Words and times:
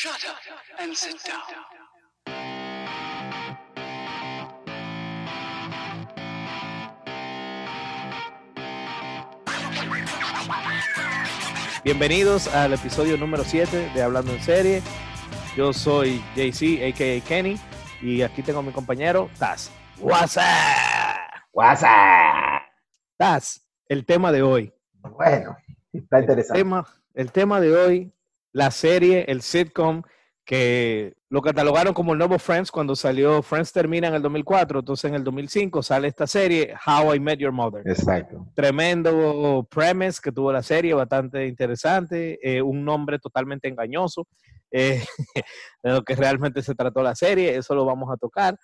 Shut 0.00 0.24
up 0.24 0.38
and 0.78 0.96
sit 0.96 1.22
down. 1.26 1.42
Bienvenidos 11.84 12.48
al 12.54 12.72
episodio 12.72 13.16
número 13.16 13.44
7 13.44 13.90
de 13.94 14.02
Hablando 14.02 14.32
en 14.32 14.40
Serie. 14.40 14.82
Yo 15.56 15.72
soy 15.72 16.22
JC, 16.36 16.82
a.k.a. 16.82 17.20
Kenny, 17.26 17.56
y 18.00 18.22
aquí 18.22 18.42
tengo 18.42 18.60
a 18.60 18.62
mi 18.62 18.72
compañero 18.72 19.28
Taz. 19.38 19.70
What's 19.98 20.36
up? 20.36 20.42
WhatsApp. 21.52 22.62
Taz, 23.16 23.66
el 23.88 24.04
tema 24.06 24.32
de 24.32 24.42
hoy. 24.42 24.72
Bueno, 25.00 25.56
está 25.92 26.18
El 26.18 26.22
interesante. 26.24 26.58
tema, 26.58 26.86
el 27.14 27.32
tema 27.32 27.60
de 27.60 27.74
hoy, 27.76 28.12
la 28.52 28.70
serie, 28.70 29.24
el 29.28 29.42
sitcom, 29.42 30.02
que 30.44 31.14
lo 31.28 31.42
catalogaron 31.42 31.94
como 31.94 32.12
el 32.12 32.18
nuevo 32.18 32.36
Friends 32.36 32.72
cuando 32.72 32.96
salió 32.96 33.40
Friends 33.40 33.72
termina 33.72 34.08
en 34.08 34.14
el 34.14 34.22
2004, 34.22 34.80
entonces 34.80 35.08
en 35.08 35.14
el 35.14 35.22
2005 35.22 35.80
sale 35.80 36.08
esta 36.08 36.26
serie, 36.26 36.74
How 36.84 37.14
I 37.14 37.20
Met 37.20 37.38
Your 37.38 37.52
Mother. 37.52 37.86
Exacto. 37.86 38.48
tremendo 38.54 39.64
premise 39.70 40.20
que 40.20 40.32
tuvo 40.32 40.52
la 40.52 40.62
serie, 40.62 40.92
bastante 40.92 41.46
interesante, 41.46 42.38
eh, 42.42 42.60
un 42.60 42.84
nombre 42.84 43.20
totalmente 43.20 43.68
engañoso, 43.68 44.26
eh, 44.72 45.04
de 45.84 45.90
lo 45.92 46.02
que 46.02 46.16
realmente 46.16 46.62
se 46.62 46.74
trató 46.74 47.00
la 47.00 47.14
serie, 47.14 47.56
eso 47.56 47.72
lo 47.74 47.84
vamos 47.84 48.10
a 48.12 48.16
tocar, 48.16 48.56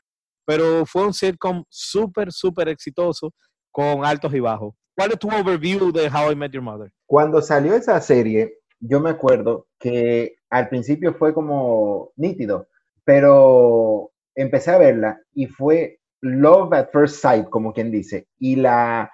pero 0.44 0.84
fue 0.86 1.06
un 1.06 1.14
sitcom 1.14 1.62
súper, 1.68 2.32
súper 2.32 2.68
exitoso 2.68 3.32
con 3.70 4.04
altos 4.04 4.34
y 4.34 4.40
bajos. 4.40 4.74
¿Cuál 4.96 5.12
es 5.12 5.18
tu 5.20 5.28
overview 5.28 5.92
de 5.92 6.08
How 6.08 6.32
I 6.32 6.34
Met 6.34 6.50
Your 6.50 6.64
Mother? 6.64 6.90
Cuando 7.06 7.40
salió 7.40 7.74
esa 7.74 8.00
serie, 8.00 8.58
yo 8.80 9.00
me 9.00 9.10
acuerdo 9.10 9.66
que 9.78 10.36
al 10.50 10.68
principio 10.68 11.14
fue 11.14 11.34
como 11.34 12.12
nítido, 12.16 12.68
pero 13.04 14.10
empecé 14.34 14.70
a 14.72 14.78
verla 14.78 15.20
y 15.34 15.46
fue 15.46 16.00
love 16.20 16.72
at 16.72 16.88
first 16.92 17.16
sight, 17.20 17.48
como 17.48 17.72
quien 17.72 17.90
dice, 17.90 18.26
y 18.38 18.56
la 18.56 19.10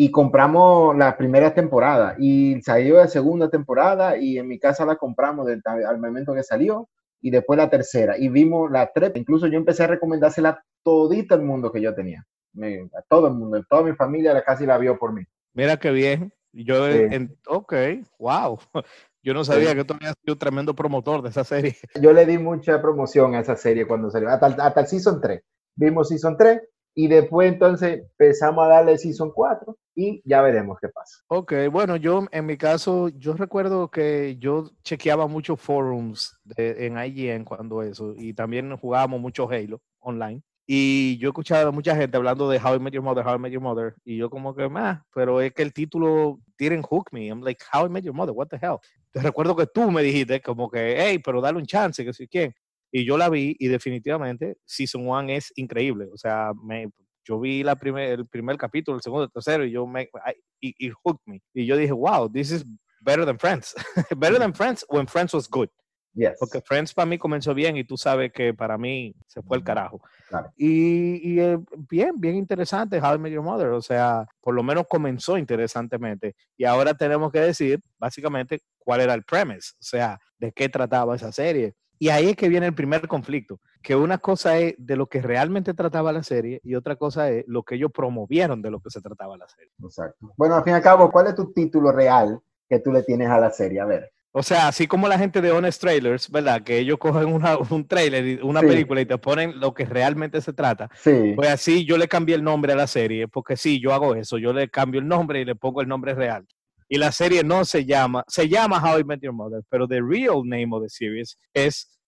y 0.00 0.12
compramos 0.12 0.96
la 0.96 1.16
primera 1.16 1.52
temporada 1.54 2.14
y 2.20 2.60
salió 2.62 2.98
la 2.98 3.08
segunda 3.08 3.50
temporada 3.50 4.16
y 4.16 4.38
en 4.38 4.46
mi 4.46 4.58
casa 4.60 4.84
la 4.86 4.94
compramos 4.94 5.46
del- 5.46 5.60
al 5.66 5.98
momento 5.98 6.34
que 6.34 6.44
salió 6.44 6.88
y 7.20 7.30
después 7.30 7.56
la 7.56 7.68
tercera 7.68 8.16
y 8.16 8.28
vimos 8.28 8.70
la 8.70 8.92
tres, 8.94 9.10
incluso 9.16 9.48
yo 9.48 9.56
empecé 9.58 9.82
a 9.84 9.88
recomendársela 9.88 10.50
a 10.50 10.62
todito 10.84 11.34
el 11.34 11.42
mundo 11.42 11.72
que 11.72 11.80
yo 11.80 11.94
tenía, 11.94 12.24
Me- 12.52 12.88
a 12.96 13.02
todo 13.08 13.26
el 13.26 13.34
mundo, 13.34 13.60
toda 13.68 13.82
mi 13.82 13.92
familia 13.94 14.40
casi 14.44 14.66
la 14.66 14.78
vio 14.78 14.96
por 14.98 15.12
mí. 15.12 15.22
Mira 15.52 15.76
qué 15.78 15.90
bien. 15.90 16.32
Yo, 16.52 16.86
Sí. 16.90 16.98
en- 17.10 17.36
ok, 17.46 17.74
wow. 18.18 18.58
Yo 19.22 19.34
no 19.34 19.44
sabía 19.44 19.70
Sí. 19.70 19.76
que 19.76 19.84
tú 19.84 19.94
habías 19.94 20.14
sido 20.22 20.34
un 20.34 20.38
tremendo 20.38 20.74
promotor 20.74 21.22
de 21.22 21.28
esa 21.30 21.44
serie. 21.44 21.76
Yo 22.02 22.12
le 22.12 22.24
di 22.26 22.38
mucha 22.38 22.80
promoción 22.80 23.34
a 23.34 23.40
esa 23.40 23.56
serie 23.56 23.86
cuando 23.86 24.10
salió, 24.10 24.28
hasta, 24.28 24.46
hasta 24.46 24.80
el 24.80 24.86
Season 24.86 25.20
3. 25.20 25.42
Vimos 25.76 26.08
Season 26.08 26.36
3 26.36 26.60
y 26.94 27.08
después 27.08 27.52
entonces 27.52 28.00
empezamos 28.00 28.64
a 28.64 28.68
darle 28.68 28.96
Season 28.98 29.30
4 29.32 29.76
y 29.94 30.22
ya 30.24 30.40
veremos 30.42 30.78
qué 30.80 30.88
pasa. 30.88 31.18
Ok, 31.28 31.52
bueno, 31.70 31.96
yo 31.96 32.26
en 32.32 32.46
mi 32.46 32.56
caso, 32.56 33.08
yo 33.10 33.34
recuerdo 33.34 33.90
que 33.90 34.36
yo 34.38 34.70
chequeaba 34.82 35.26
muchos 35.26 35.60
forums 35.60 36.36
de- 36.44 36.86
en 36.86 36.96
IGN 36.96 37.44
cuando 37.44 37.82
eso, 37.82 38.14
y 38.16 38.32
también 38.34 38.76
jugábamos 38.76 39.20
mucho 39.20 39.48
Halo 39.50 39.80
online. 40.00 40.42
Y 40.70 41.16
yo 41.16 41.30
escuchaba 41.30 41.70
a 41.70 41.72
mucha 41.72 41.96
gente 41.96 42.14
hablando 42.18 42.46
de 42.50 42.58
How 42.58 42.74
I 42.74 42.78
Met 42.78 42.92
Your 42.92 43.02
Mother, 43.02 43.26
How 43.26 43.36
I 43.36 43.38
Met 43.38 43.52
Your 43.52 43.62
Mother, 43.62 43.94
y 44.04 44.18
yo 44.18 44.28
como 44.28 44.54
que, 44.54 44.68
más, 44.68 45.00
pero 45.14 45.40
es 45.40 45.54
que 45.54 45.62
el 45.62 45.72
título 45.72 46.40
didn't 46.58 46.84
hook 46.84 47.06
me. 47.10 47.28
I'm 47.28 47.40
like, 47.42 47.64
How 47.72 47.86
I 47.86 47.88
Met 47.88 48.04
Your 48.04 48.14
Mother, 48.14 48.34
what 48.34 48.48
the 48.48 48.58
hell? 48.60 48.76
Te 49.10 49.22
recuerdo 49.22 49.56
que 49.56 49.66
tú 49.66 49.90
me 49.90 50.02
dijiste 50.02 50.42
como 50.42 50.70
que, 50.70 50.94
hey, 50.98 51.20
pero 51.24 51.40
dale 51.40 51.56
un 51.56 51.64
chance, 51.64 52.04
que 52.04 52.12
sé 52.12 52.28
quién. 52.28 52.54
Y 52.92 53.06
yo 53.06 53.16
la 53.16 53.30
vi 53.30 53.56
y 53.58 53.68
definitivamente 53.68 54.58
Season 54.66 55.08
1 55.08 55.30
es 55.30 55.52
increíble. 55.56 56.06
O 56.12 56.18
sea, 56.18 56.52
me, 56.62 56.90
yo 57.24 57.40
vi 57.40 57.62
la 57.62 57.74
primer, 57.76 58.18
el 58.20 58.26
primer 58.28 58.58
capítulo, 58.58 58.96
el 58.98 59.02
segundo, 59.02 59.24
el 59.24 59.32
tercero, 59.32 59.64
y 59.64 59.70
yo 59.70 59.86
me, 59.86 60.02
I- 60.02 60.34
it, 60.60 60.74
it 60.78 60.92
hooked 61.02 61.22
me. 61.24 61.40
Y 61.54 61.64
yo 61.64 61.78
dije, 61.78 61.92
wow, 61.92 62.30
this 62.30 62.50
is 62.50 62.66
better 63.00 63.24
than 63.24 63.38
Friends. 63.38 63.74
better 64.18 64.38
than 64.38 64.52
Friends 64.52 64.84
when 64.90 65.06
Friends 65.06 65.32
was 65.32 65.48
good. 65.48 65.70
Yes. 66.14 66.36
Porque 66.38 66.60
Friends 66.60 66.94
para 66.94 67.06
mí 67.06 67.18
comenzó 67.18 67.54
bien 67.54 67.76
y 67.76 67.84
tú 67.84 67.96
sabes 67.96 68.32
que 68.32 68.52
para 68.52 68.76
mí 68.76 69.14
se 69.26 69.42
fue 69.42 69.56
el 69.56 69.64
carajo. 69.64 70.00
Claro. 70.28 70.50
Y, 70.56 71.34
y, 71.34 71.40
eh, 71.40 71.58
bien, 71.88 72.12
bien 72.16 72.34
interesante 72.34 73.00
How 73.00 73.14
I 73.14 73.18
Met 73.18 73.32
Your 73.32 73.44
Mother. 73.44 73.68
O 73.68 73.80
sea, 73.80 74.26
por 74.40 74.54
lo 74.54 74.62
menos 74.62 74.86
comenzó 74.88 75.38
interesantemente. 75.38 76.34
Y 76.56 76.64
ahora 76.64 76.94
tenemos 76.94 77.30
que 77.30 77.40
decir, 77.40 77.80
básicamente, 77.98 78.62
cuál 78.78 79.00
era 79.02 79.14
el 79.14 79.22
premise. 79.22 79.72
O 79.74 79.82
sea, 79.82 80.18
de 80.38 80.52
qué 80.52 80.68
trataba 80.68 81.16
esa 81.16 81.30
serie. 81.30 81.74
Y 81.98 82.10
ahí 82.10 82.30
es 82.30 82.36
que 82.36 82.48
viene 82.48 82.66
el 82.66 82.74
primer 82.74 83.06
conflicto. 83.08 83.60
Que 83.82 83.94
una 83.94 84.18
cosa 84.18 84.58
es 84.58 84.74
de 84.78 84.96
lo 84.96 85.06
que 85.06 85.22
realmente 85.22 85.74
trataba 85.74 86.12
la 86.12 86.22
serie 86.22 86.60
y 86.64 86.74
otra 86.74 86.96
cosa 86.96 87.30
es 87.30 87.44
lo 87.46 87.62
que 87.62 87.76
ellos 87.76 87.90
promovieron 87.92 88.60
de 88.60 88.70
lo 88.70 88.80
que 88.80 88.90
se 88.90 89.00
trataba 89.00 89.36
la 89.36 89.48
serie. 89.48 89.72
Exacto. 89.82 90.32
Bueno, 90.36 90.56
al 90.56 90.64
fin 90.64 90.72
y 90.72 90.76
al 90.76 90.82
cabo, 90.82 91.10
¿cuál 91.10 91.28
es 91.28 91.34
tu 91.34 91.52
título 91.52 91.92
real 91.92 92.40
que 92.68 92.80
tú 92.80 92.92
le 92.92 93.02
tienes 93.02 93.28
a 93.28 93.38
la 93.38 93.50
serie? 93.50 93.80
A 93.80 93.86
ver. 93.86 94.12
O 94.32 94.42
sea, 94.42 94.68
así 94.68 94.86
como 94.86 95.08
la 95.08 95.18
gente 95.18 95.40
de 95.40 95.50
Honest 95.50 95.80
Trailers, 95.80 96.30
¿verdad? 96.30 96.62
Que 96.62 96.78
ellos 96.78 96.98
cogen 96.98 97.26
una- 97.32 97.56
un 97.70 97.86
trailer, 97.88 98.44
una 98.44 98.60
Sí. 98.60 98.66
película 98.66 99.00
y 99.00 99.06
te 99.06 99.16
ponen 99.18 99.58
lo 99.58 99.72
que 99.74 99.84
realmente 99.86 100.40
se 100.40 100.52
trata. 100.52 100.88
Sí. 101.02 101.32
Pues 101.34 101.48
así 101.48 101.84
yo 101.84 101.96
le 101.96 102.08
cambié 102.08 102.34
el 102.36 102.44
nombre 102.44 102.72
a 102.72 102.76
la 102.76 102.86
serie, 102.86 103.26
porque 103.26 103.56
sí, 103.56 103.80
yo 103.80 103.92
hago 103.94 104.14
eso, 104.14 104.38
yo 104.38 104.52
le 104.52 104.68
cambio 104.68 105.00
el 105.00 105.08
nombre 105.08 105.40
y 105.40 105.44
le 105.44 105.54
pongo 105.54 105.80
el 105.80 105.88
nombre 105.88 106.14
real. 106.14 106.46
Y 106.90 106.98
la 106.98 107.10
serie 107.12 107.42
no 107.42 107.64
se 107.64 107.84
llama, 107.84 108.24
se 108.28 108.48
llama 108.48 108.78
How 108.82 109.00
I 109.00 109.04
Met 109.04 109.20
Your 109.22 109.32
Mother, 109.34 109.62
pero 109.68 109.86
the 109.86 110.00
real 110.02 110.42
name 110.44 110.68
of 110.72 110.82
the 110.82 110.88
series 110.88 111.36
es 111.54 111.98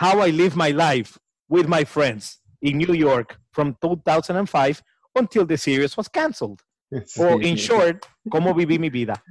How 0.00 0.26
I 0.26 0.32
Live 0.32 0.56
My 0.56 0.72
Life 0.72 1.18
with 1.48 1.66
My 1.66 1.84
Friends 1.84 2.40
in 2.60 2.78
New 2.78 2.94
York 2.94 3.38
from 3.52 3.74
2005 3.80 4.82
until 5.14 5.46
the 5.46 5.56
series 5.56 5.96
was 5.96 6.08
canceled. 6.08 6.60
O 7.18 7.40
in 7.40 7.54
short, 7.56 8.04
cómo 8.28 8.54
viví 8.54 8.78
mi 8.78 8.90
vida. 8.90 9.22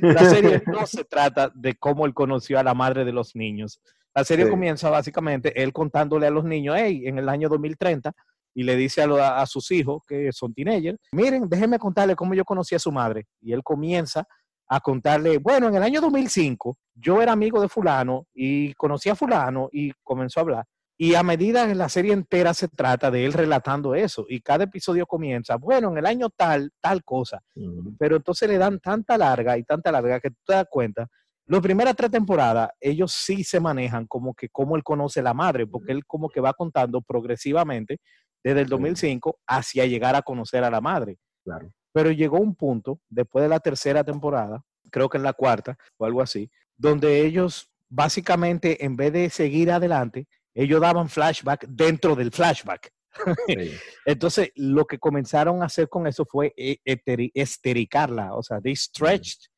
La 0.00 0.24
serie 0.28 0.62
no 0.66 0.86
se 0.86 1.04
trata 1.04 1.50
de 1.54 1.74
cómo 1.76 2.06
él 2.06 2.14
conoció 2.14 2.58
a 2.58 2.62
la 2.62 2.74
madre 2.74 3.04
de 3.04 3.12
los 3.12 3.34
niños. 3.36 3.80
La 4.14 4.24
serie 4.24 4.44
Sí. 4.44 4.50
comienza 4.50 4.90
básicamente 4.90 5.60
él 5.62 5.72
contándole 5.72 6.26
a 6.26 6.30
los 6.30 6.44
niños, 6.44 6.76
hey, 6.78 7.02
en 7.06 7.18
el 7.18 7.28
año 7.28 7.48
2030, 7.48 8.12
y 8.54 8.62
le 8.62 8.76
dice 8.76 9.02
a, 9.02 9.06
lo- 9.06 9.22
a 9.22 9.44
sus 9.46 9.70
hijos, 9.72 10.02
que 10.06 10.30
son 10.32 10.54
teenagers, 10.54 10.98
miren, 11.12 11.48
déjenme 11.48 11.78
contarle 11.78 12.14
cómo 12.14 12.34
yo 12.34 12.44
conocí 12.44 12.74
a 12.74 12.78
su 12.78 12.92
madre. 12.92 13.26
Y 13.40 13.52
él 13.52 13.62
comienza 13.64 14.26
a 14.68 14.80
contarle, 14.80 15.38
bueno, 15.38 15.68
en 15.68 15.74
el 15.74 15.82
año 15.82 16.00
2005 16.00 16.78
yo 16.94 17.20
era 17.20 17.32
amigo 17.32 17.60
de 17.60 17.68
fulano 17.68 18.26
y 18.32 18.72
conocí 18.74 19.08
a 19.10 19.14
fulano 19.16 19.68
y 19.72 19.92
comenzó 20.02 20.40
a 20.40 20.42
hablar. 20.42 20.64
Y 20.96 21.14
a 21.16 21.22
medida 21.22 21.66
que 21.66 21.74
la 21.74 21.88
serie 21.88 22.12
entera 22.12 22.54
se 22.54 22.68
trata 22.68 23.10
de 23.10 23.24
él 23.24 23.32
relatando 23.32 23.94
eso, 23.94 24.26
y 24.28 24.40
cada 24.40 24.64
episodio 24.64 25.06
comienza, 25.06 25.56
bueno, 25.56 25.90
en 25.90 25.98
el 25.98 26.06
año 26.06 26.30
tal, 26.30 26.70
tal 26.80 27.02
cosa 27.02 27.42
pero 27.98 28.16
entonces 28.16 28.48
le 28.48 28.58
dan 28.58 28.78
tanta 28.80 29.18
larga 29.18 29.58
y 29.58 29.64
tanta 29.64 29.90
larga 29.90 30.20
que 30.20 30.30
tú 30.30 30.36
te 30.46 30.52
das 30.54 30.66
cuenta. 30.70 31.08
Las 31.46 31.60
primeras 31.60 31.94
tres 31.96 32.10
temporadas, 32.10 32.70
ellos 32.80 33.12
sí 33.12 33.44
se 33.44 33.60
manejan 33.60 34.06
como 34.06 34.34
que 34.34 34.48
cómo 34.48 34.76
él 34.76 34.82
conoce 34.82 35.20
la 35.22 35.34
madre, 35.34 35.66
porque 35.66 35.92
él 35.92 36.04
como 36.06 36.28
que 36.28 36.40
va 36.40 36.52
contando 36.54 37.02
progresivamente 37.02 37.98
desde 38.42 38.60
el 38.60 38.66
Sí. 38.66 38.70
2005 38.70 39.38
hacia 39.46 39.86
llegar 39.86 40.14
a 40.14 40.22
conocer 40.22 40.64
a 40.64 40.70
la 40.70 40.80
madre. 40.80 41.18
Claro. 41.44 41.70
Pero 41.92 42.10
llegó 42.10 42.38
un 42.38 42.54
punto, 42.54 43.00
después 43.08 43.42
de 43.42 43.48
la 43.48 43.60
tercera 43.60 44.04
temporada, 44.04 44.62
creo 44.90 45.08
que 45.08 45.18
en 45.18 45.24
la 45.24 45.32
cuarta 45.32 45.76
o 45.96 46.04
algo 46.06 46.22
así, 46.22 46.50
donde 46.76 47.20
ellos 47.24 47.70
básicamente, 47.88 48.84
en 48.84 48.96
vez 48.96 49.12
de 49.12 49.30
seguir 49.30 49.70
adelante, 49.70 50.26
ellos 50.54 50.80
daban 50.80 51.08
flashback 51.08 51.66
dentro 51.68 52.14
del 52.14 52.30
flashback. 52.30 52.90
Sí. 53.46 53.54
Entonces, 54.06 54.50
lo 54.56 54.86
que 54.86 54.98
comenzaron 54.98 55.62
a 55.62 55.66
hacer 55.66 55.88
con 55.88 56.06
eso 56.06 56.24
fue 56.24 56.52
e- 56.56 56.78
eteri- 56.84 57.30
estericarla, 57.34 58.34
o 58.34 58.42
sea, 58.42 58.60
they 58.60 58.74
stretched 58.76 59.48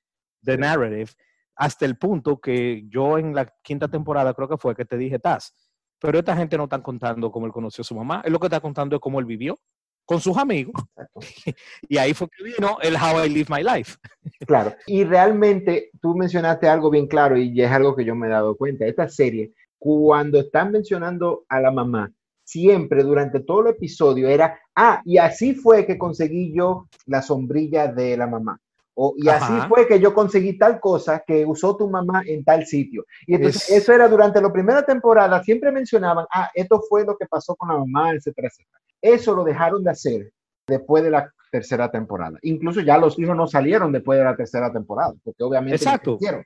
the 0.43 0.53
Sí. 0.55 0.59
narrative 0.59 1.11
hasta 1.57 1.87
el 1.87 1.97
punto 1.97 2.39
que 2.39 2.85
yo 2.89 3.17
en 3.19 3.35
la 3.35 3.51
quinta 3.63 3.89
temporada 3.89 4.35
creo 4.35 4.49
que 4.49 4.59
fue 4.59 4.77
que 4.77 4.85
te 4.85 4.97
dije, 4.99 5.19
Taz, 5.19 5.55
pero 5.99 6.19
esta 6.19 6.37
gente 6.37 6.57
no 6.59 6.65
está 6.65 6.83
contando 6.83 7.31
cómo 7.33 7.47
él 7.47 7.53
conoció 7.53 7.81
a 7.81 7.85
su 7.87 7.95
mamá, 7.95 8.21
él 8.25 8.33
lo 8.33 8.39
que 8.39 8.47
está 8.47 8.61
contando 8.61 8.95
es 8.97 9.01
cómo 9.01 9.19
él 9.19 9.25
vivió 9.25 9.59
con 10.05 10.21
sus 10.21 10.37
amigos, 10.37 10.75
y 11.89 11.97
ahí 11.97 12.13
fue 12.15 12.29
que 12.29 12.45
vino 12.45 12.77
el 12.83 12.95
How 12.95 13.25
I 13.25 13.29
Live 13.31 13.47
My 13.49 13.63
Life. 13.63 13.97
Claro, 14.47 14.77
y 14.87 15.03
realmente 15.05 15.91
tú 16.01 16.15
mencionaste 16.15 16.69
algo 16.69 16.91
bien 16.91 17.07
claro 17.09 17.37
y 17.39 17.61
es 17.61 17.71
algo 17.71 17.97
que 17.97 18.05
yo 18.05 18.15
me 18.15 18.27
he 18.27 18.31
dado 18.31 18.55
cuenta. 18.57 18.85
Esta 18.87 19.09
serie, 19.09 19.53
cuando 19.79 20.39
están 20.41 20.73
mencionando 20.73 21.45
a 21.49 21.61
la 21.61 21.71
mamá, 21.71 22.11
siempre 22.45 23.03
durante 23.03 23.41
todo 23.41 23.61
el 23.63 23.69
episodio 23.75 24.29
era, 24.29 24.59
ah, 24.75 25.03
y 25.05 25.19
así 25.19 25.55
fue 25.55 25.85
que 25.87 25.99
conseguí 25.99 26.53
yo 26.55 26.87
la 27.07 27.23
sombrilla 27.23 27.89
de 27.89 28.17
la 28.17 28.27
mamá. 28.27 28.59
O, 28.99 29.13
y 29.19 29.29
así 29.29 29.53
Ajá. 29.53 29.69
fue 29.69 29.87
que 29.87 30.01
yo 30.01 30.15
conseguí 30.15 30.57
tal 30.57 30.81
cosa 30.81 31.23
que 31.27 31.45
usó 31.45 31.77
tu 31.77 31.91
mamá 31.91 32.23
en 32.25 32.43
tal 32.45 32.65
sitio. 32.65 33.05
Y 33.27 33.35
entonces 33.35 33.69
Es- 33.69 33.83
eso 33.83 33.93
era 33.93 34.09
durante 34.09 34.41
la 34.41 34.51
primera 34.51 34.83
temporada, 34.87 35.43
siempre 35.43 35.71
mencionaban, 35.71 36.25
ah, 36.33 36.49
esto 36.55 36.81
fue 36.89 37.05
lo 37.05 37.15
que 37.19 37.27
pasó 37.27 37.55
con 37.57 37.69
la 37.69 37.77
mamá, 37.79 38.13
etcétera, 38.13 38.49
etcétera. 38.49 38.79
Eso 39.03 39.35
lo 39.37 39.45
dejaron 39.45 39.85
de 39.85 39.91
hacer 39.91 40.33
después 40.67 41.05
de 41.05 41.11
la 41.11 41.31
tercera 41.53 41.91
temporada. 41.91 42.39
Incluso 42.43 42.81
ya 42.81 42.97
los 42.97 43.19
hijos 43.19 43.37
no 43.37 43.47
salieron 43.47 43.93
después 43.93 44.19
de 44.19 44.25
la 44.25 44.35
tercera 44.37 44.73
temporada, 44.73 45.13
porque 45.23 45.45
obviamente 45.45 45.77
Exacto. 45.77 46.17
crecieron. 46.17 46.45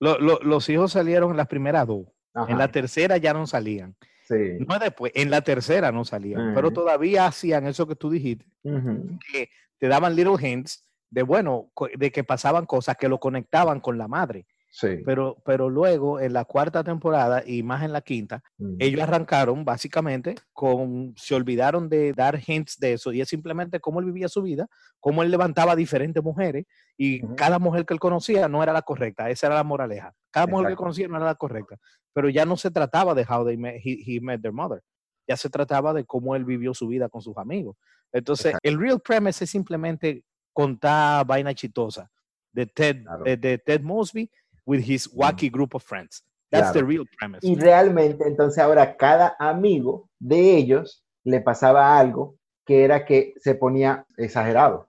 Lo- 0.00 0.18
lo- 0.18 0.40
los 0.42 0.68
hijos 0.70 0.92
salieron 0.92 1.32
en 1.32 1.36
las 1.36 1.46
primeras 1.48 1.86
dos. 1.86 2.06
Ajá, 2.34 2.50
En 2.50 2.58
la 2.58 2.68
tercera 2.68 3.16
ya 3.16 3.32
no 3.32 3.46
salían. 3.46 3.96
sí. 4.28 4.58
No 4.66 4.78
después, 4.78 5.12
en 5.14 5.30
la 5.30 5.42
tercera 5.42 5.92
no 5.92 6.04
salían, 6.04 6.52
pero 6.54 6.72
todavía 6.72 7.26
hacían 7.26 7.66
eso 7.66 7.86
que 7.86 7.96
tú 7.96 8.10
dijiste, 8.10 8.46
que 8.62 9.48
te 9.78 9.88
daban 9.88 10.16
little 10.16 10.36
hints 10.40 10.84
de, 11.10 11.22
bueno, 11.22 11.70
de 11.96 12.10
que 12.10 12.24
pasaban 12.24 12.66
cosas 12.66 12.96
que 12.96 13.08
lo 13.08 13.18
conectaban 13.20 13.80
con 13.80 13.96
la 13.98 14.08
madre. 14.08 14.46
Sí. 14.74 15.02
Pero, 15.04 15.36
pero 15.44 15.70
luego, 15.70 16.18
en 16.18 16.32
la 16.32 16.44
cuarta 16.44 16.82
temporada 16.82 17.44
y 17.46 17.62
más 17.62 17.84
en 17.84 17.92
la 17.92 18.00
quinta, 18.00 18.42
Ujú, 18.58 18.74
ellos 18.80 19.02
arrancaron 19.02 19.64
básicamente 19.64 20.34
con, 20.52 21.14
se 21.16 21.36
olvidaron 21.36 21.88
de 21.88 22.12
dar 22.12 22.40
hints 22.44 22.76
de 22.80 22.94
eso 22.94 23.12
y 23.12 23.20
es 23.20 23.28
simplemente 23.28 23.78
cómo 23.78 24.00
él 24.00 24.06
vivía 24.06 24.28
su 24.28 24.42
vida, 24.42 24.66
cómo 24.98 25.22
él 25.22 25.30
levantaba 25.30 25.72
a 25.72 25.76
diferentes 25.76 26.20
mujeres 26.24 26.66
y 26.96 27.22
cada 27.36 27.60
mujer 27.60 27.86
que 27.86 27.94
él 27.94 28.00
conocía 28.00 28.48
no 28.48 28.64
era 28.64 28.72
la 28.72 28.82
correcta, 28.82 29.30
esa 29.30 29.46
era 29.46 29.54
la 29.54 29.62
moraleja. 29.62 30.12
Cada 30.32 30.48
mujer 30.48 30.70
que 30.70 30.76
conocía 30.76 31.06
no 31.06 31.16
era 31.16 31.26
la 31.26 31.34
correcta, 31.36 31.76
pero 32.12 32.28
ya 32.28 32.44
no 32.44 32.56
se 32.56 32.72
trataba 32.72 33.14
de 33.14 33.24
how 33.28 33.44
they 33.46 33.56
met, 33.56 33.76
he, 33.76 34.02
he 34.04 34.20
met 34.20 34.42
their 34.42 34.52
mother, 34.52 34.82
ya 35.28 35.36
se 35.36 35.48
trataba 35.50 35.94
de 35.94 36.04
cómo 36.04 36.34
él 36.34 36.44
vivió 36.44 36.74
su 36.74 36.88
vida 36.88 37.08
con 37.08 37.22
sus 37.22 37.36
amigos. 37.38 37.76
Entonces, 38.12 38.46
Exacto. 38.46 38.68
el 38.68 38.80
real 38.80 39.00
premise 39.00 39.44
es 39.44 39.50
simplemente 39.50 40.24
contar 40.52 41.24
vaina 41.26 41.54
chistosa 41.54 42.10
de 42.52 42.66
Ted, 42.66 43.02
Claro. 43.04 43.24
de, 43.24 43.36
de 43.36 43.58
Ted 43.58 43.82
Mosby 43.82 44.30
with 44.66 44.80
his 44.84 45.08
wacky 45.12 45.50
group 45.50 45.74
of 45.74 45.82
friends. 45.82 46.22
That's 46.50 46.72
the 46.72 46.84
real 46.84 47.04
premise. 47.18 47.40
Y 47.46 47.56
realmente, 47.56 48.26
entonces 48.26 48.62
ahora 48.62 48.96
cada 48.96 49.34
amigo 49.38 50.08
de 50.20 50.56
ellos 50.56 51.04
le 51.24 51.40
pasaba 51.40 51.98
algo 51.98 52.36
que 52.64 52.84
era 52.84 53.04
que 53.04 53.34
se 53.38 53.54
ponía 53.54 54.06
exagerado. 54.16 54.88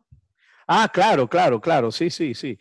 Ah, 0.68 0.90
claro, 0.92 1.28
claro, 1.28 1.60
claro, 1.60 1.92
sí, 1.92 2.10
sí, 2.10 2.34
sí. 2.34 2.58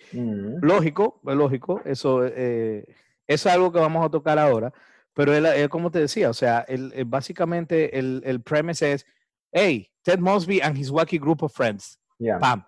Lógico, 0.61 1.21
lógico, 1.25 1.81
eso, 1.85 2.25
eh, 2.27 2.85
es 3.27 3.47
algo 3.47 3.73
que 3.73 3.79
vamos 3.79 4.05
a 4.05 4.11
tocar 4.11 4.39
ahora, 4.39 4.73
pero 5.15 5.33
él, 5.35 5.47
él, 5.47 5.69
como 5.69 5.91
te 5.91 6.01
decía, 6.01 6.29
o 6.31 6.35
sea, 6.35 6.65
el- 6.69 6.93
básicamente 7.07 7.99
el, 7.99 8.23
el 8.25 8.43
premise 8.43 8.93
es, 8.93 9.07
hey, 9.53 9.91
Ted 10.03 10.19
Mosby 10.19 10.61
and 10.61 10.77
his 10.77 10.91
wacky 10.91 11.19
group 11.19 11.43
of 11.43 11.53
friends, 11.53 11.99
ya. 12.19 12.39
pam. 12.39 12.65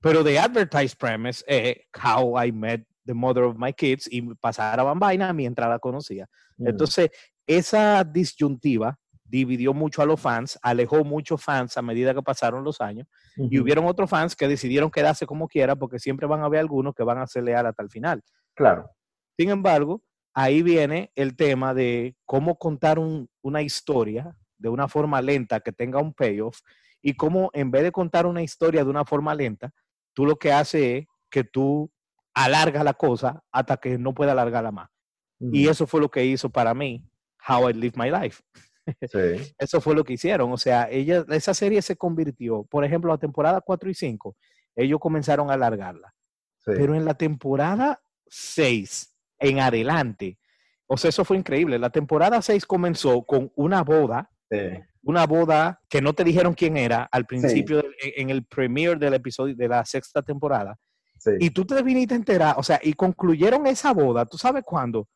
Pero 0.00 0.24
the 0.24 0.38
advertised 0.38 0.98
premise 0.98 1.44
es 1.46 1.76
how 1.94 2.36
I 2.42 2.50
met 2.50 2.84
the 3.04 3.14
mother 3.14 3.44
of 3.44 3.56
my 3.58 3.72
kids 3.72 4.08
y 4.10 4.22
pasaban 4.34 4.98
vaina 4.98 5.32
mientras 5.32 5.68
la 5.68 5.78
conocía. 5.78 6.26
Ujú, 6.58 6.70
Entonces, 6.70 7.10
esa 7.46 8.04
disyuntiva 8.04 8.98
dividió 9.24 9.72
mucho 9.72 10.02
a 10.02 10.06
los 10.06 10.20
fans, 10.20 10.58
alejó 10.62 11.04
muchos 11.04 11.42
fans 11.42 11.76
a 11.76 11.82
medida 11.82 12.12
que 12.14 12.22
pasaron 12.22 12.64
los 12.64 12.80
años 12.80 13.06
y 13.36 13.58
hubieron 13.60 13.86
otros 13.86 14.10
fans 14.10 14.34
que 14.34 14.48
decidieron 14.48 14.90
quedarse 14.90 15.24
como 15.24 15.46
quiera 15.46 15.76
porque 15.76 15.98
siempre 16.00 16.26
van 16.26 16.40
a 16.42 16.46
haber 16.46 16.60
algunos 16.60 16.94
que 16.94 17.04
van 17.04 17.18
a 17.18 17.26
ser 17.28 17.44
leal 17.44 17.66
hasta 17.66 17.82
el 17.82 17.90
final. 17.90 18.22
Claro. 18.54 18.90
Sin 19.38 19.50
embargo, 19.50 20.02
ahí 20.34 20.62
viene 20.62 21.12
el 21.14 21.36
tema 21.36 21.74
de 21.74 22.16
cómo 22.26 22.56
contar 22.58 22.98
un- 22.98 23.28
una 23.42 23.62
historia 23.62 24.36
de 24.58 24.68
una 24.68 24.88
forma 24.88 25.22
lenta 25.22 25.60
que 25.60 25.72
tenga 25.72 26.00
un 26.00 26.12
payoff 26.12 26.58
y 27.00 27.14
cómo 27.14 27.50
en 27.54 27.70
vez 27.70 27.84
de 27.84 27.92
contar 27.92 28.26
una 28.26 28.42
historia 28.42 28.84
de 28.84 28.90
una 28.90 29.04
forma 29.04 29.34
lenta, 29.34 29.72
tú 30.12 30.26
lo 30.26 30.36
que 30.36 30.52
haces 30.52 30.82
es 30.82 31.06
que 31.30 31.44
tú 31.44 31.90
alargas 32.34 32.84
la 32.84 32.94
cosa 32.94 33.42
hasta 33.52 33.76
que 33.76 33.98
no 33.98 34.14
pueda 34.14 34.32
alargarla 34.32 34.70
más. 34.72 34.88
Y 35.52 35.68
eso 35.68 35.86
fue 35.86 36.00
lo 36.00 36.10
que 36.10 36.24
hizo 36.24 36.50
para 36.50 36.74
mí 36.74 37.02
How 37.48 37.70
I 37.70 37.72
Live 37.72 37.94
My 37.96 38.10
Life. 38.10 38.42
Sí. 39.02 39.54
Eso 39.58 39.80
fue 39.80 39.94
lo 39.94 40.02
que 40.02 40.14
hicieron. 40.14 40.50
O 40.52 40.56
sea, 40.56 40.88
ella, 40.90 41.24
esa 41.28 41.54
serie 41.54 41.80
se 41.80 41.96
convirtió, 41.96 42.64
por 42.64 42.84
ejemplo, 42.84 43.12
la 43.12 43.18
temporada 43.18 43.60
4 43.60 43.88
y 43.88 43.94
5, 43.94 44.36
ellos 44.74 44.98
comenzaron 44.98 45.48
a 45.50 45.54
alargarla. 45.54 46.12
sí. 46.64 46.72
Pero 46.76 46.94
en 46.96 47.04
la 47.04 47.14
temporada 47.14 48.00
6 48.26 49.14
en 49.38 49.60
adelante, 49.60 50.38
o 50.88 50.96
sea, 50.96 51.10
eso 51.10 51.24
fue 51.24 51.36
increíble. 51.36 51.78
La 51.78 51.90
temporada 51.90 52.42
6 52.42 52.66
comenzó 52.66 53.22
con 53.22 53.52
una 53.54 53.82
boda, 53.84 54.28
sí. 54.50 54.56
una 55.02 55.24
boda 55.26 55.80
que 55.88 56.00
no 56.02 56.12
te 56.12 56.24
dijeron 56.24 56.54
quién 56.54 56.76
era 56.76 57.04
al 57.12 57.26
principio, 57.26 57.76
del- 57.76 57.94
en 58.16 58.30
el 58.30 58.44
premiere 58.44 58.98
del 58.98 59.14
episodio 59.14 59.54
de 59.54 59.68
la 59.68 59.84
sexta 59.84 60.20
temporada. 60.22 60.76
Sí. 61.20 61.30
Y 61.38 61.50
tú 61.50 61.64
te 61.64 61.80
viniste 61.82 62.14
a 62.14 62.16
enterar, 62.16 62.54
o 62.58 62.62
sea, 62.62 62.80
y 62.82 62.94
concluyeron 62.94 63.66
esa 63.66 63.92
boda, 63.92 64.26
¿tú 64.26 64.36
sabes 64.38 64.64
cuándo? 64.64 65.08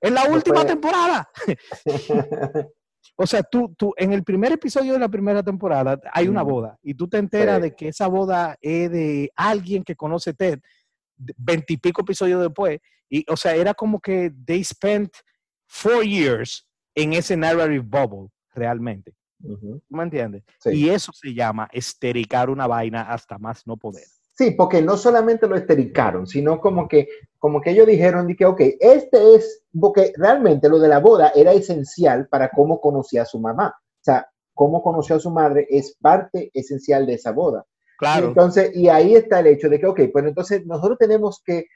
En 0.00 0.14
la 0.14 0.24
última 0.24 0.64
temporada. 0.66 1.28
O 3.16 3.26
sea, 3.26 3.42
tú, 3.42 3.74
tú, 3.76 3.92
en 3.96 4.12
el 4.12 4.24
primer 4.24 4.52
episodio 4.52 4.94
de 4.94 4.98
la 4.98 5.08
primera 5.08 5.42
temporada 5.42 5.98
hay 6.12 6.28
una 6.28 6.42
boda 6.42 6.78
y 6.82 6.94
tú 6.94 7.06
te 7.08 7.18
enteras 7.18 7.56
Sí. 7.56 7.62
de 7.62 7.74
que 7.74 7.88
esa 7.88 8.06
boda 8.06 8.56
es 8.60 8.90
de 8.90 9.30
alguien 9.36 9.84
que 9.84 9.94
conoce 9.96 10.32
Ted 10.32 10.58
veintipico 11.36 12.00
episodios 12.02 12.40
después. 12.40 12.78
Y, 13.10 13.24
o 13.30 13.36
sea, 13.36 13.54
era 13.54 13.74
como 13.74 14.00
que 14.00 14.32
they 14.46 14.62
spent 14.64 15.12
four 15.66 16.02
years 16.04 16.66
en 16.94 17.12
ese 17.12 17.36
narrative 17.36 17.80
bubble, 17.84 18.28
realmente. 18.54 19.14
Ujú, 19.42 19.82
¿Tú 19.88 19.96
me 19.96 20.02
entiendes? 20.04 20.42
sí. 20.62 20.70
Y 20.72 20.88
eso 20.90 21.12
se 21.12 21.34
llama 21.34 21.68
estericar 21.72 22.48
una 22.50 22.66
vaina 22.66 23.02
hasta 23.02 23.38
más 23.38 23.66
no 23.66 23.76
poder. 23.76 24.04
Sí, 24.40 24.52
porque 24.52 24.80
no 24.80 24.96
solamente 24.96 25.46
lo 25.46 25.54
estericaron, 25.54 26.26
sino 26.26 26.62
como 26.62 26.88
que, 26.88 27.08
como 27.38 27.60
que 27.60 27.72
ellos 27.72 27.86
dijeron 27.86 28.26
de 28.26 28.34
que, 28.34 28.46
ok, 28.46 28.58
este 28.80 29.34
es, 29.34 29.64
porque 29.78 30.14
realmente 30.16 30.66
lo 30.70 30.78
de 30.78 30.88
la 30.88 30.98
boda 30.98 31.30
era 31.34 31.52
esencial 31.52 32.26
para 32.26 32.48
cómo 32.48 32.80
conocía 32.80 33.20
a 33.20 33.26
su 33.26 33.38
mamá. 33.38 33.74
O 33.78 34.02
sea, 34.02 34.26
cómo 34.54 34.82
conoció 34.82 35.16
a 35.16 35.20
su 35.20 35.30
madre 35.30 35.66
es 35.68 35.94
parte 36.00 36.50
esencial 36.54 37.04
de 37.04 37.12
esa 37.16 37.32
boda. 37.32 37.66
Y 37.66 37.98
Claro. 37.98 38.28
entonces, 38.28 38.74
y 38.74 38.88
ahí 38.88 39.14
está 39.14 39.40
el 39.40 39.48
hecho 39.48 39.68
de 39.68 39.78
que, 39.78 39.86
ok, 39.86 40.00
pues 40.10 40.24
entonces 40.24 40.64
nosotros 40.64 40.96
tenemos 40.96 41.42
que 41.44 41.66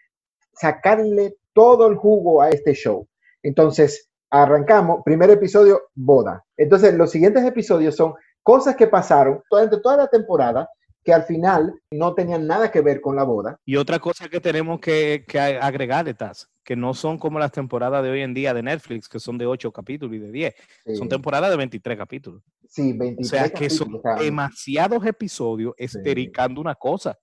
sacarle 0.55 1.37
todo 1.53 1.87
el 1.87 1.97
jugo 1.97 2.41
a 2.41 2.49
este 2.49 2.73
show. 2.73 3.07
Entonces, 3.43 4.09
arrancamos, 4.31 5.03
primer 5.05 5.29
episodio, 5.29 5.83
boda. 5.95 6.43
Entonces, 6.57 6.95
los 6.95 7.11
siguientes 7.11 7.45
episodios 7.45 7.95
son 7.95 8.15
cosas 8.43 8.75
que 8.75 8.87
pasaron 8.87 9.43
durante 9.51 9.77
toda 9.83 9.99
la 9.99 10.07
temporada 10.07 10.67
que 11.05 11.12
al 11.12 11.25
final 11.25 11.75
no 11.91 12.15
tenían 12.15 12.47
nada 12.47 12.71
que 12.71 12.81
ver 12.81 13.01
con 13.01 13.15
la 13.15 13.25
boda. 13.25 13.61
Y 13.65 13.77
otra 13.77 13.99
cosa 13.99 14.29
que 14.29 14.41
tenemos 14.41 14.81
que, 14.81 15.25
que 15.29 15.39
a- 15.39 15.61
agregarle, 15.67 16.15
Taz, 16.15 16.49
que 16.65 16.75
no 16.75 16.95
son 16.95 17.19
como 17.19 17.39
las 17.39 17.53
temporadas 17.53 18.03
de 18.03 18.11
hoy 18.11 18.23
en 18.23 18.33
día 18.33 18.55
de 18.55 18.62
Netflix, 18.62 19.09
que 19.09 19.21
son 19.21 19.37
de 19.37 19.47
8 19.47 19.71
capítulos 19.71 20.17
y 20.17 20.19
de 20.19 20.33
10. 20.33 20.55
Son 20.97 21.09
temporadas 21.09 21.51
de 21.51 21.56
23 21.59 21.99
capítulos. 21.99 22.43
sí, 22.69 22.93
O 22.95 22.99
23 22.99 23.29
sea, 23.29 23.51
que 23.51 23.69
son 23.71 24.01
o 24.03 24.19
demasiados 24.19 25.05
episodios 25.05 25.75
estericando 25.77 26.61
una 26.61 26.75
cosa. 26.75 27.19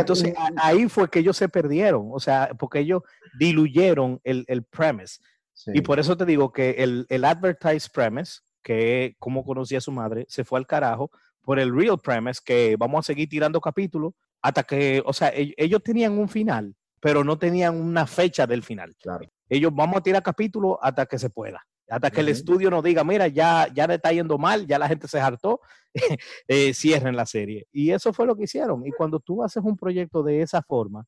Entonces, 0.00 0.32
a- 0.36 0.50
ahí 0.68 0.88
fue 0.88 1.08
que 1.10 1.18
ellos 1.18 1.36
se 1.36 1.48
perdieron, 1.50 2.08
o 2.12 2.18
sea, 2.18 2.50
porque 2.58 2.78
ellos 2.80 3.02
diluyeron 3.38 4.20
el, 4.24 4.44
el 4.48 4.62
premise. 4.64 5.18
sí, 5.52 5.72
Y 5.74 5.82
por 5.82 5.98
eso 6.00 6.16
te 6.16 6.24
digo 6.24 6.50
que 6.52 6.70
el, 6.78 7.04
el 7.10 7.24
advertised 7.26 7.90
premise, 7.92 8.40
que 8.62 9.04
es 9.04 9.16
cómo 9.18 9.44
conocía 9.44 9.78
a 9.78 9.82
su 9.82 9.92
madre, 9.92 10.24
se 10.28 10.44
fue 10.44 10.58
al 10.58 10.66
carajo 10.66 11.10
por 11.44 11.58
el 11.58 11.74
real 11.76 11.98
premise, 11.98 12.40
que 12.44 12.76
vamos 12.78 13.00
a 13.00 13.12
seguir 13.12 13.28
tirando 13.28 13.60
capítulos 13.60 14.12
hasta 14.42 14.62
que, 14.62 15.02
o 15.04 15.12
sea, 15.12 15.32
ell- 15.34 15.54
ellos 15.56 15.82
tenían 15.82 16.18
un 16.18 16.28
final, 16.28 16.74
pero 17.00 17.22
no 17.24 17.38
tenían 17.38 17.76
una 17.80 18.06
fecha 18.06 18.46
del 18.46 18.62
final. 18.62 18.94
claro. 19.00 19.26
Ellos 19.48 19.70
vamos 19.74 19.98
a 19.98 20.00
tirar 20.02 20.22
capítulos 20.22 20.78
hasta 20.80 21.04
que 21.06 21.18
se 21.18 21.28
pueda. 21.30 21.62
Hasta 21.86 22.10
que 22.10 22.20
el 22.22 22.30
estudio 22.30 22.70
nos 22.70 22.82
diga, 22.82 23.04
mira, 23.04 23.28
ya, 23.28 23.68
ya 23.74 23.86
le 23.86 23.96
está 23.96 24.10
yendo 24.10 24.38
mal, 24.38 24.66
ya 24.66 24.78
la 24.78 24.88
gente 24.88 25.06
se 25.06 25.20
hartó, 25.20 25.60
eh, 26.48 26.72
cierren 26.72 27.14
la 27.14 27.26
serie. 27.26 27.66
Y 27.70 27.90
eso 27.90 28.12
fue 28.14 28.26
lo 28.26 28.34
que 28.34 28.44
hicieron. 28.44 28.86
Y 28.86 28.90
cuando 28.90 29.20
tú 29.20 29.44
haces 29.44 29.62
un 29.62 29.76
proyecto 29.76 30.22
de 30.22 30.40
esa 30.40 30.62
forma, 30.62 31.04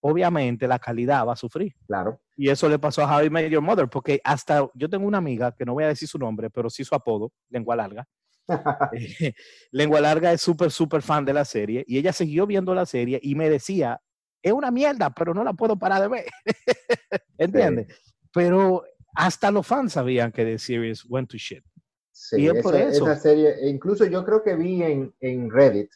obviamente 0.00 0.66
la 0.66 0.78
calidad 0.78 1.26
va 1.26 1.34
a 1.34 1.36
sufrir. 1.36 1.74
claro. 1.86 2.20
Y 2.36 2.48
eso 2.48 2.68
le 2.68 2.80
pasó 2.80 3.02
a 3.02 3.16
How 3.16 3.24
I 3.26 3.30
Met 3.30 3.48
Your 3.50 3.62
Mother, 3.62 3.86
porque 3.88 4.20
hasta 4.24 4.68
yo 4.74 4.88
tengo 4.90 5.06
una 5.06 5.18
amiga, 5.18 5.52
que 5.52 5.64
no 5.64 5.74
voy 5.74 5.84
a 5.84 5.88
decir 5.88 6.08
su 6.08 6.18
nombre, 6.18 6.50
pero 6.50 6.68
sí 6.68 6.82
su 6.84 6.94
apodo, 6.94 7.32
Lengua 7.48 7.76
Larga. 7.76 8.08
Lengua 9.72 10.00
Larga 10.00 10.32
es 10.32 10.40
súper, 10.40 10.70
súper 10.70 11.02
fan 11.02 11.24
de 11.24 11.32
la 11.32 11.44
serie 11.44 11.84
y 11.86 11.98
ella 11.98 12.12
siguió 12.12 12.46
viendo 12.46 12.74
la 12.74 12.86
serie 12.86 13.18
y 13.22 13.34
me 13.34 13.48
decía, 13.48 14.00
es 14.42 14.52
una 14.52 14.70
mierda, 14.70 15.10
pero 15.10 15.32
no 15.32 15.42
la 15.42 15.54
puedo 15.54 15.76
parar 15.78 16.02
de 16.02 16.08
ver. 16.08 16.26
¿Entiendes? 17.38 17.86
Pero 18.32 18.84
hasta 19.14 19.50
los 19.50 19.66
fans 19.66 19.92
sabían 19.94 20.32
que 20.32 20.44
The 20.44 20.58
Series 20.58 21.04
went 21.08 21.30
to 21.30 21.36
shit. 21.36 21.64
Sí, 22.12 22.42
Y 22.42 22.48
es 22.48 22.62
por 22.62 22.74
esa, 22.76 22.88
eso. 22.88 23.10
esa 23.10 23.20
serie, 23.20 23.54
e 23.60 23.68
incluso 23.68 24.04
yo 24.04 24.24
creo 24.24 24.42
que 24.42 24.54
vi 24.54 24.82
en, 24.82 25.14
en 25.20 25.50
Reddit 25.50 25.90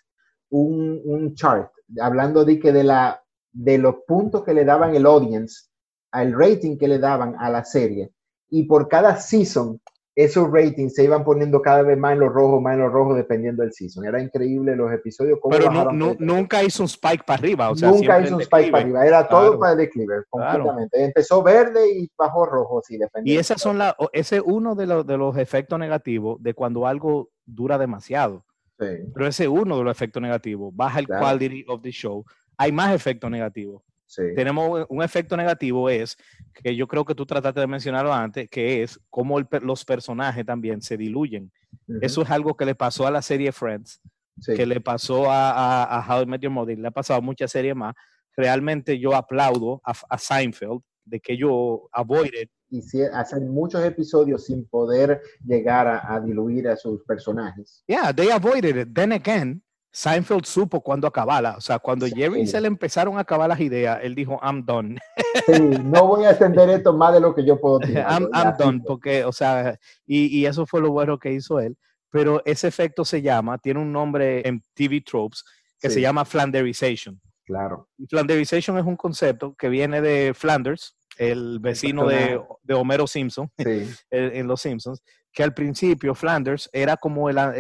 un, 0.51 1.01
un 1.05 1.35
chart 1.35 1.71
hablando 2.01 2.45
de 2.45 2.59
que 2.59 2.73
de 2.73 2.85
la 2.85 3.23
de 3.53 3.79
los 3.79 3.97
puntos 4.07 4.45
que 4.45 4.55
le 4.55 4.65
daban 4.65 4.95
el 4.95 5.07
audience, 5.07 5.69
al 6.11 6.33
rating 6.33 6.77
que 6.77 6.89
le 6.89 6.99
daban 6.99 7.35
a 7.39 7.51
la 7.51 7.65
serie, 7.65 8.13
y 8.51 8.65
por 8.65 8.89
cada 8.89 9.17
season 9.17 9.81
esos 10.21 10.51
ratings 10.51 10.95
se 10.95 11.05
iban 11.05 11.23
poniendo 11.23 11.63
cada 11.63 11.83
vez 11.83 11.97
más 11.97 12.13
en 12.15 12.19
los 12.21 12.33
rojos, 12.33 12.61
más 12.61 12.75
en 12.75 12.81
los 12.81 12.93
rojos, 12.93 13.17
dependiendo 13.17 13.63
del 13.63 13.73
season. 13.73 14.05
Era 14.05 14.21
increíble 14.21 14.75
los 14.75 14.93
episodios. 14.93 15.39
cómo 15.41 15.57
Pero 15.57 15.71
de- 15.71 16.17
nunca 16.19 16.65
hizo 16.65 16.83
un 16.83 16.89
spike 16.89 17.25
para 17.25 17.39
arriba. 17.39 17.71
O 17.71 17.77
sea, 17.77 17.91
Nunca 17.91 18.21
hizo 18.21 18.35
un 18.35 18.43
spike 18.43 18.71
para 18.73 18.83
declive. 18.85 18.99
arriba, 18.99 19.07
era 19.07 19.29
todo 19.29 19.41
Claro. 19.43 19.59
para 19.61 19.77
declive, 19.77 20.07
Claro. 20.07 20.27
completamente. 20.31 21.05
Empezó 21.05 21.43
verde 21.43 21.89
y 21.93 22.11
bajó 22.19 22.47
rojo, 22.47 22.83
sí, 22.85 22.99
Y 23.25 23.37
esas 23.37 23.61
son 23.61 23.79
la, 23.79 23.97
ese 24.13 24.37
es 24.39 24.43
uno 24.45 24.75
de 24.75 24.87
los, 24.87 25.07
de 25.07 25.17
los 25.17 25.37
efectos 25.37 25.79
negativos 25.79 26.43
de 26.43 26.53
cuando 26.53 26.87
algo 26.87 27.31
dura 27.47 27.79
demasiado. 27.79 28.45
Sí. 28.81 28.87
Pero 29.15 29.27
ese 29.27 29.45
es 29.45 29.49
uno 29.49 29.79
de 29.79 29.85
los 29.85 29.93
efectos 29.97 30.21
negativos. 30.21 30.75
Baja 30.75 30.99
el 30.99 31.07
Claro. 31.07 31.23
quality 31.23 31.65
of 31.69 31.81
the 31.83 31.91
show. 31.93 32.25
Hay 32.57 32.73
más 32.73 32.93
efectos 32.93 33.31
negativos. 33.31 33.83
Sí. 34.11 34.23
tenemos 34.35 34.87
un 34.89 35.03
efecto 35.03 35.37
negativo 35.37 35.91
es 35.91 36.17
que 36.63 36.75
yo 36.75 36.87
creo 36.87 37.05
que 37.05 37.15
tú 37.15 37.25
trataste 37.27 37.61
de 37.61 37.67
mencionarlo 37.67 38.13
antes, 38.13 38.49
que 38.51 38.83
es 38.83 38.99
cómo 39.11 39.39
el 39.39 39.47
los 39.63 39.85
personajes 39.85 40.45
también 40.45 40.81
se 40.83 40.97
diluyen. 40.97 41.51
Ujú, 41.87 41.99
Eso 42.03 42.23
es 42.23 42.31
algo 42.31 42.57
que 42.57 42.65
le 42.65 42.75
pasó 42.75 43.07
a 43.07 43.11
la 43.11 43.23
serie 43.23 43.53
Friends, 43.53 44.01
sí. 44.41 44.55
que 44.55 44.67
le 44.67 44.81
pasó 44.81 45.31
a, 45.31 45.51
a, 45.85 45.99
a 46.01 46.17
How 46.17 46.23
I 46.23 46.27
Met 46.27 46.41
Your 46.43 46.53
Mother, 46.53 46.79
le 46.79 46.89
ha 46.89 46.91
pasado 46.91 47.19
a 47.19 47.23
muchas 47.23 47.51
series 47.51 47.75
más. 47.77 47.95
Realmente 48.37 48.99
yo 48.99 49.15
aplaudo 49.15 49.81
a, 49.85 49.93
a 50.09 50.19
Seinfeld 50.19 50.81
de 51.05 51.21
que 51.21 51.37
yo 51.37 51.89
avoided 51.93 52.49
Y 52.71 52.83
sí, 52.83 53.01
hacen 53.13 53.49
muchos 53.49 53.83
episodios 53.83 54.45
sin 54.45 54.69
poder 54.69 55.23
llegar 55.45 55.87
a, 55.87 56.15
a 56.15 56.21
diluir 56.21 56.69
a 56.69 56.77
sus 56.77 57.03
personajes. 57.05 57.83
Yeah, 57.89 58.13
they 58.13 58.31
avoided 58.31 58.77
it. 58.77 58.89
Then 58.95 59.13
again, 59.13 59.63
Seinfeld 60.03 60.45
supo 60.45 60.81
cuándo 60.81 61.09
acabarla. 61.09 61.57
O 61.57 61.61
sea, 61.61 61.81
cuando 61.81 62.07
Sí. 62.07 62.13
Jerry 62.15 62.47
se 62.47 62.61
le 62.61 62.69
empezaron 62.69 63.17
a 63.19 63.23
acabar 63.23 63.49
las 63.49 63.59
ideas, 63.59 63.99
él 64.03 64.15
dijo, 64.15 64.39
I'm 64.43 64.65
done. 64.65 64.97
Sí, 65.47 65.53
no 65.83 66.07
voy 66.07 66.25
a 66.25 66.31
extender 66.31 66.71
esto 66.71 66.93
más 66.93 67.13
de 67.15 67.21
lo 67.21 67.35
que 67.35 67.45
yo 67.45 67.61
puedo 67.61 67.79
tirar. 68.07 68.07
I'm, 68.09 68.29
I'm 68.33 68.57
done. 68.57 68.81
Porque, 68.87 69.25
o 69.25 69.33
sea, 69.33 69.77
y, 70.07 70.27
y 70.39 70.47
eso 70.47 70.67
fue 70.67 70.81
lo 70.81 70.93
bueno 70.93 71.19
que 71.19 71.33
hizo 71.33 71.59
él. 71.59 71.77
Pero 72.11 72.41
ese 72.45 72.69
efecto 72.69 73.05
se 73.05 73.23
llama, 73.23 73.59
tiene 73.59 73.81
un 73.81 73.93
nombre 73.93 74.47
en 74.47 74.63
TV 74.75 75.01
Tropes 75.01 75.43
que 75.81 75.89
se 75.89 75.97
Sí. 75.97 76.01
llama 76.03 76.25
Flanderization. 76.25 77.21
Claro. 77.45 77.89
Flanderization 78.09 78.79
es 78.79 78.85
un 78.85 78.97
concepto 78.97 79.55
que 79.57 79.69
viene 79.69 80.01
de 80.01 80.33
Flanders, 80.35 80.97
el 81.19 81.59
vecino 81.61 82.07
de, 82.07 82.41
de 82.63 82.75
Homero 82.75 83.07
Simpson, 83.07 83.51
Sí, 83.59 83.87
en, 84.11 84.47
Los 84.47 84.63
Simpsons, 84.63 85.03
que 85.33 85.43
al 85.43 85.53
principio 85.53 86.15
Flanders 86.15 86.69
era 86.73 86.97
como 86.97 87.31
la 87.31 87.53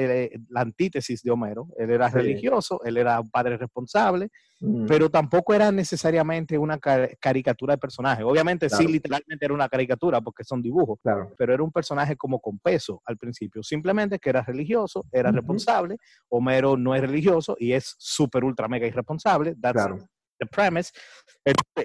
antítesis 0.54 1.22
de 1.22 1.30
Homero. 1.30 1.68
Él 1.76 1.90
era 1.90 2.08
Sí. 2.08 2.14
religioso, 2.16 2.80
él 2.84 2.96
era 2.96 3.20
un 3.20 3.30
padre 3.30 3.56
responsable, 3.56 4.30
mm, 4.60 4.86
pero 4.86 5.10
tampoco 5.10 5.54
era 5.54 5.70
necesariamente 5.70 6.56
una 6.58 6.78
ca- 6.78 7.08
caricatura 7.20 7.74
de 7.74 7.78
personaje. 7.78 8.22
Obviamente 8.24 8.68
sí, 8.70 8.86
literalmente 8.86 9.44
era 9.44 9.54
una 9.54 9.68
caricatura 9.68 10.20
porque 10.20 10.44
son 10.44 10.62
dibujos, 10.62 10.98
claro. 11.02 11.30
pero 11.36 11.52
era 11.54 11.62
un 11.62 11.70
personaje 11.70 12.16
como 12.16 12.40
con 12.40 12.58
peso 12.58 13.00
al 13.04 13.16
principio. 13.18 13.62
Simplemente 13.62 14.18
que 14.18 14.30
era 14.30 14.42
religioso, 14.42 15.04
era 15.12 15.30
responsable. 15.30 15.98
Homero 16.30 16.76
no 16.76 16.94
es 16.94 17.00
religioso 17.02 17.56
y 17.60 17.72
es 17.74 17.94
súper, 17.98 18.44
ultra, 18.44 18.66
mega 18.66 18.86
irresponsable. 18.86 19.54
That's 19.60 19.74
Claro. 19.84 19.98
The 20.38 20.46
premise. 20.46 20.90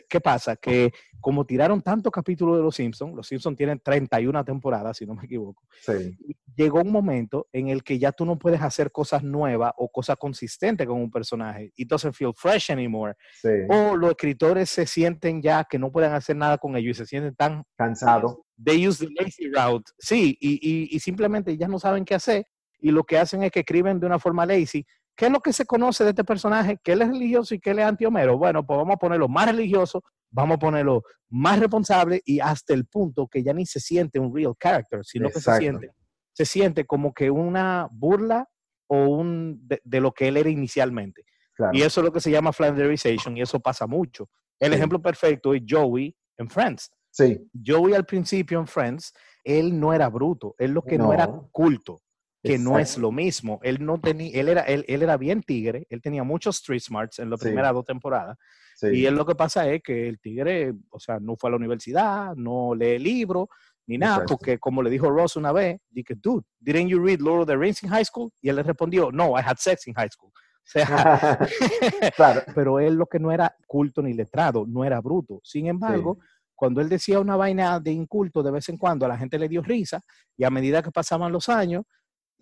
¿Qué 0.09 0.19
pasa? 0.19 0.55
Que 0.55 0.91
como 1.19 1.45
tiraron 1.45 1.81
tantos 1.81 2.11
capítulos 2.11 2.57
de 2.57 2.63
Los 2.63 2.75
Simpsons, 2.75 3.15
Los 3.15 3.27
Simpsons 3.27 3.55
tienen 3.57 3.79
31 3.79 4.43
temporadas, 4.43 4.97
si 4.97 5.05
no 5.05 5.15
me 5.15 5.23
equivoco, 5.25 5.63
Sí, 5.81 6.17
llegó 6.55 6.81
un 6.81 6.91
momento 6.91 7.47
en 7.53 7.69
el 7.69 7.83
que 7.83 7.97
ya 7.97 8.11
tú 8.11 8.25
no 8.25 8.37
puedes 8.37 8.61
hacer 8.61 8.91
cosas 8.91 9.23
nuevas 9.23 9.71
o 9.77 9.89
cosas 9.89 10.17
consistentes 10.17 10.85
con 10.85 10.99
un 11.01 11.09
personaje. 11.09 11.71
It 11.75 11.87
doesn't 11.89 12.13
feel 12.13 12.33
fresh 12.35 12.71
anymore. 12.71 13.15
sí. 13.41 13.49
O 13.69 13.95
los 13.95 14.11
escritores 14.11 14.69
se 14.69 14.85
sienten 14.85 15.41
ya 15.41 15.63
que 15.63 15.79
no 15.79 15.91
pueden 15.91 16.11
hacer 16.13 16.35
nada 16.35 16.57
con 16.57 16.75
ellos 16.75 16.97
y 16.97 16.99
se 16.99 17.05
sienten 17.05 17.35
tan... 17.35 17.63
Cansado. 17.77 18.45
They 18.63 18.87
use 18.87 19.05
the 19.05 19.11
lazy 19.19 19.49
route. 19.49 19.89
Sí, 19.97 20.37
y, 20.39 20.53
y- 20.61 20.95
y 20.95 20.99
simplemente 20.99 21.57
ya 21.57 21.67
no 21.67 21.79
saben 21.79 22.05
qué 22.05 22.15
hacer 22.15 22.45
y 22.79 22.91
lo 22.91 23.03
que 23.05 23.17
hacen 23.17 23.43
es 23.43 23.51
que 23.51 23.61
escriben 23.61 23.99
de 23.99 24.05
una 24.05 24.19
forma 24.19 24.45
lazy. 24.45 24.85
¿Qué 25.15 25.25
es 25.27 25.31
lo 25.31 25.39
que 25.41 25.53
se 25.53 25.65
conoce 25.65 26.03
de 26.03 26.11
este 26.11 26.23
personaje? 26.23 26.77
Que 26.83 26.93
él 26.93 27.01
es 27.03 27.09
religioso 27.09 27.53
y 27.53 27.59
que 27.59 27.71
él 27.71 27.79
es 27.79 27.85
anti-Homero. 27.85 28.37
Bueno, 28.37 28.65
pues 28.65 28.77
vamos 28.77 28.95
a 28.95 28.97
ponerlo 28.97 29.27
más 29.27 29.47
religioso, 29.47 30.03
vamos 30.31 30.55
a 30.55 30.59
ponerlo 30.59 31.03
más 31.29 31.59
responsable 31.59 32.21
y 32.25 32.39
hasta 32.39 32.73
el 32.73 32.85
punto 32.85 33.27
que 33.27 33.43
ya 33.43 33.53
ni 33.53 33.65
se 33.65 33.79
siente 33.79 34.19
un 34.19 34.35
real 34.35 34.53
character, 34.59 35.01
sino 35.03 35.29
que 35.29 35.39
se 35.39 35.55
siente, 35.57 35.91
se 36.33 36.45
siente 36.45 36.85
como 36.85 37.13
que 37.13 37.29
una 37.29 37.87
burla 37.91 38.47
o 38.87 39.05
un 39.05 39.59
de, 39.67 39.81
de 39.83 40.01
lo 40.01 40.11
que 40.11 40.27
él 40.27 40.37
era 40.37 40.49
inicialmente. 40.49 41.23
Claro. 41.55 41.71
Y 41.77 41.83
eso 41.83 42.01
es 42.01 42.05
lo 42.05 42.11
que 42.11 42.19
se 42.19 42.31
llama 42.31 42.51
Flanderization 42.51 43.37
y 43.37 43.41
eso 43.41 43.59
pasa 43.59 43.85
mucho. 43.85 44.29
El 44.59 44.71
Sí. 44.71 44.77
ejemplo 44.77 45.01
perfecto 45.01 45.53
es 45.53 45.61
Joey 45.67 46.15
en 46.37 46.49
Friends. 46.49 46.89
Sí, 47.11 47.47
Joey 47.63 47.93
al 47.93 48.05
principio 48.05 48.59
en 48.59 48.65
Friends, 48.65 49.13
él 49.43 49.79
no 49.79 49.93
era 49.93 50.09
bruto, 50.09 50.55
él 50.57 50.71
lo 50.71 50.81
que 50.81 50.97
no, 50.97 51.13
era 51.13 51.27
culto, 51.51 52.01
que 52.43 52.57
no 52.59 52.77
es 52.77 52.89
Exacto. 52.89 53.01
lo 53.01 53.11
mismo. 53.13 53.59
Él 53.63 53.85
no 53.85 53.99
tenía, 53.99 54.31
él 54.39 54.49
era, 54.49 54.61
él, 54.63 54.83
él 54.87 55.01
era 55.01 55.15
bien 55.17 55.41
tigre, 55.41 55.87
él 55.89 56.01
tenía 56.01 56.23
muchos 56.23 56.57
street 56.57 56.81
smarts 56.81 57.19
en 57.19 57.29
las 57.29 57.39
Sí. 57.39 57.45
primeras 57.47 57.73
dos 57.73 57.85
temporadas. 57.85 58.37
sí. 58.75 58.87
Y 58.89 59.05
él 59.05 59.15
lo 59.15 59.25
que 59.25 59.35
pasa 59.35 59.67
es 59.69 59.81
que 59.81 60.07
el 60.09 60.19
tigre, 60.19 60.73
o 60.89 60.99
sea, 60.99 61.19
no 61.19 61.35
fue 61.37 61.49
a 61.49 61.51
la 61.51 61.57
universidad, 61.57 62.35
no 62.35 62.75
lee 62.75 62.99
libros, 62.99 63.47
ni 63.87 63.97
nada, 63.97 64.15
Exacto. 64.15 64.37
porque 64.37 64.59
como 64.59 64.81
le 64.83 64.89
dijo 64.89 65.09
Ross 65.09 65.35
una 65.35 65.51
vez, 65.51 65.79
dije, 65.89 66.15
dude, 66.15 66.43
didn't 66.59 66.87
you 66.89 66.99
read 67.03 67.19
Lord 67.19 67.41
of 67.41 67.47
the 67.47 67.55
Rings 67.57 67.81
in 67.83 67.89
high 67.89 68.05
school? 68.05 68.29
Y 68.41 68.49
él 68.49 68.55
le 68.57 68.63
respondió, 68.63 69.11
no, 69.11 69.37
I 69.37 69.41
had 69.45 69.57
sex 69.57 69.87
in 69.87 69.93
high 69.93 70.09
school. 70.09 70.31
O 70.31 70.65
sea, 70.65 71.37
claro. 72.15 72.41
pero 72.55 72.79
él 72.79 72.95
lo 72.95 73.05
que 73.05 73.19
no 73.19 73.31
era 73.31 73.55
culto 73.67 74.01
ni 74.01 74.13
letrado, 74.13 74.65
no 74.67 74.83
era 74.83 74.99
bruto. 75.01 75.39
Sin 75.43 75.67
embargo, 75.67 76.19
cuando 76.55 76.79
él 76.81 76.87
decía 76.89 77.19
una 77.19 77.35
vaina 77.35 77.79
de 77.79 77.91
inculto 77.91 78.41
de 78.41 78.51
vez 78.51 78.69
en 78.69 78.77
cuando, 78.77 79.05
a 79.05 79.09
la 79.09 79.17
gente 79.17 79.37
le 79.37 79.49
dio 79.49 79.61
risa 79.61 80.01
y 80.37 80.43
a 80.45 80.49
medida 80.49 80.81
que 80.81 80.91
pasaban 80.91 81.31
los 81.33 81.49
años, 81.49 81.83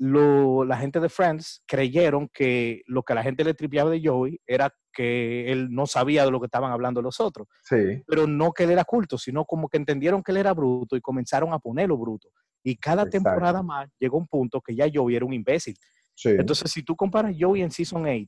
lo- 0.03 0.65
la 0.65 0.77
gente 0.77 0.99
de 0.99 1.09
Friends 1.09 1.61
creyeron 1.67 2.27
que 2.33 2.81
lo 2.87 3.03
que 3.03 3.13
la 3.13 3.21
gente 3.21 3.43
le 3.43 3.53
tripeaba 3.53 3.91
de 3.91 4.01
Joey 4.03 4.39
era 4.47 4.73
que 4.91 5.51
él 5.51 5.67
no 5.69 5.85
sabía 5.85 6.25
de 6.25 6.31
lo 6.31 6.39
que 6.39 6.47
estaban 6.47 6.71
hablando 6.71 7.03
los 7.03 7.19
otros, 7.19 7.47
Sí, 7.63 8.01
pero 8.07 8.25
no 8.25 8.51
que 8.51 8.63
él 8.63 8.71
era 8.71 8.83
culto, 8.83 9.19
sino 9.19 9.45
como 9.45 9.69
que 9.69 9.77
entendieron 9.77 10.23
que 10.23 10.31
él 10.31 10.37
era 10.37 10.53
bruto 10.55 10.95
y 10.95 11.01
comenzaron 11.01 11.53
a 11.53 11.59
ponerlo 11.59 11.97
bruto. 11.99 12.29
Y 12.63 12.77
cada 12.77 13.03
Exacto. 13.03 13.17
temporada 13.29 13.61
más 13.61 13.89
llegó 13.99 14.17
un 14.17 14.25
punto 14.27 14.59
que 14.59 14.75
ya 14.75 14.89
Joey 14.91 15.15
era 15.15 15.25
un 15.25 15.33
imbécil. 15.33 15.75
sí. 16.15 16.29
Entonces, 16.29 16.71
si 16.71 16.81
tú 16.81 16.95
comparas 16.95 17.35
Joey 17.39 17.61
en 17.61 17.69
Season 17.69 18.03
8 18.03 18.27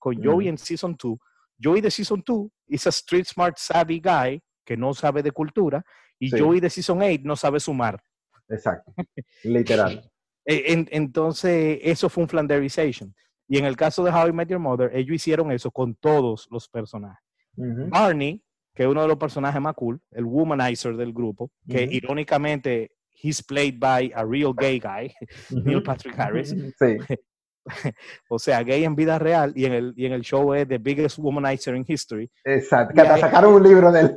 con 0.00 0.20
Joey 0.22 0.48
en 0.48 0.58
Season 0.58 0.96
2, 1.00 1.16
Joey 1.62 1.80
de 1.80 1.90
Season 1.92 2.20
2 2.26 2.48
es 2.66 2.86
a 2.86 2.90
street 2.90 3.26
smart 3.26 3.56
savvy 3.58 4.00
guy 4.00 4.42
que 4.66 4.76
no 4.76 4.92
sabe 4.92 5.22
de 5.22 5.30
cultura 5.30 5.84
y 6.18 6.30
Sí. 6.30 6.38
Joey 6.40 6.58
de 6.58 6.68
Season 6.68 7.00
8 7.00 7.20
no 7.24 7.36
sabe 7.36 7.60
sumar. 7.60 8.02
Exacto. 8.48 8.92
Literal. 9.44 10.02
E- 10.44 10.72
en- 10.72 10.88
entonces, 10.90 11.78
eso 11.82 12.08
fue 12.08 12.22
un 12.24 12.28
Flanderization. 12.28 13.14
Y 13.48 13.58
en 13.58 13.64
el 13.64 13.76
caso 13.76 14.02
de 14.04 14.10
How 14.10 14.28
I 14.28 14.32
Met 14.32 14.48
Your 14.48 14.60
Mother, 14.60 14.90
ellos 14.94 15.14
hicieron 15.16 15.52
eso 15.52 15.70
con 15.70 15.94
todos 15.96 16.48
los 16.50 16.68
personajes. 16.68 17.22
Ujú. 17.56 17.88
Barney, 17.90 18.42
que 18.74 18.84
es 18.84 18.88
uno 18.88 19.02
de 19.02 19.08
los 19.08 19.18
personajes 19.18 19.60
más 19.60 19.74
cool, 19.74 20.00
el 20.12 20.24
womanizer 20.24 20.96
del 20.96 21.12
grupo, 21.12 21.50
que 21.68 21.84
Ujú. 21.84 21.92
irónicamente, 21.92 22.92
he's 23.22 23.42
played 23.42 23.78
by 23.78 24.10
a 24.14 24.24
real 24.24 24.54
gay 24.56 24.78
guy, 24.80 25.12
Neil 25.50 25.76
Ujú. 25.78 25.84
Patrick 25.84 26.18
Harris. 26.18 26.48
Sí, 26.50 26.96
o 28.28 28.38
sea, 28.38 28.62
gay 28.62 28.84
en 28.84 28.96
vida 28.96 29.18
real, 29.18 29.52
y 29.54 29.66
en 29.66 29.72
el, 29.72 29.92
y 29.96 30.06
en 30.06 30.12
el 30.12 30.22
show 30.22 30.52
es 30.54 30.66
The 30.66 30.78
Biggest 30.78 31.18
Womanizer 31.18 31.76
in 31.76 31.84
History. 31.86 32.30
exacto. 32.44 32.94
Que 32.94 33.00
hasta 33.02 33.18
sacaron 33.18 33.54
un 33.54 33.62
libro 33.62 33.92
de 33.92 34.00
él. 34.00 34.16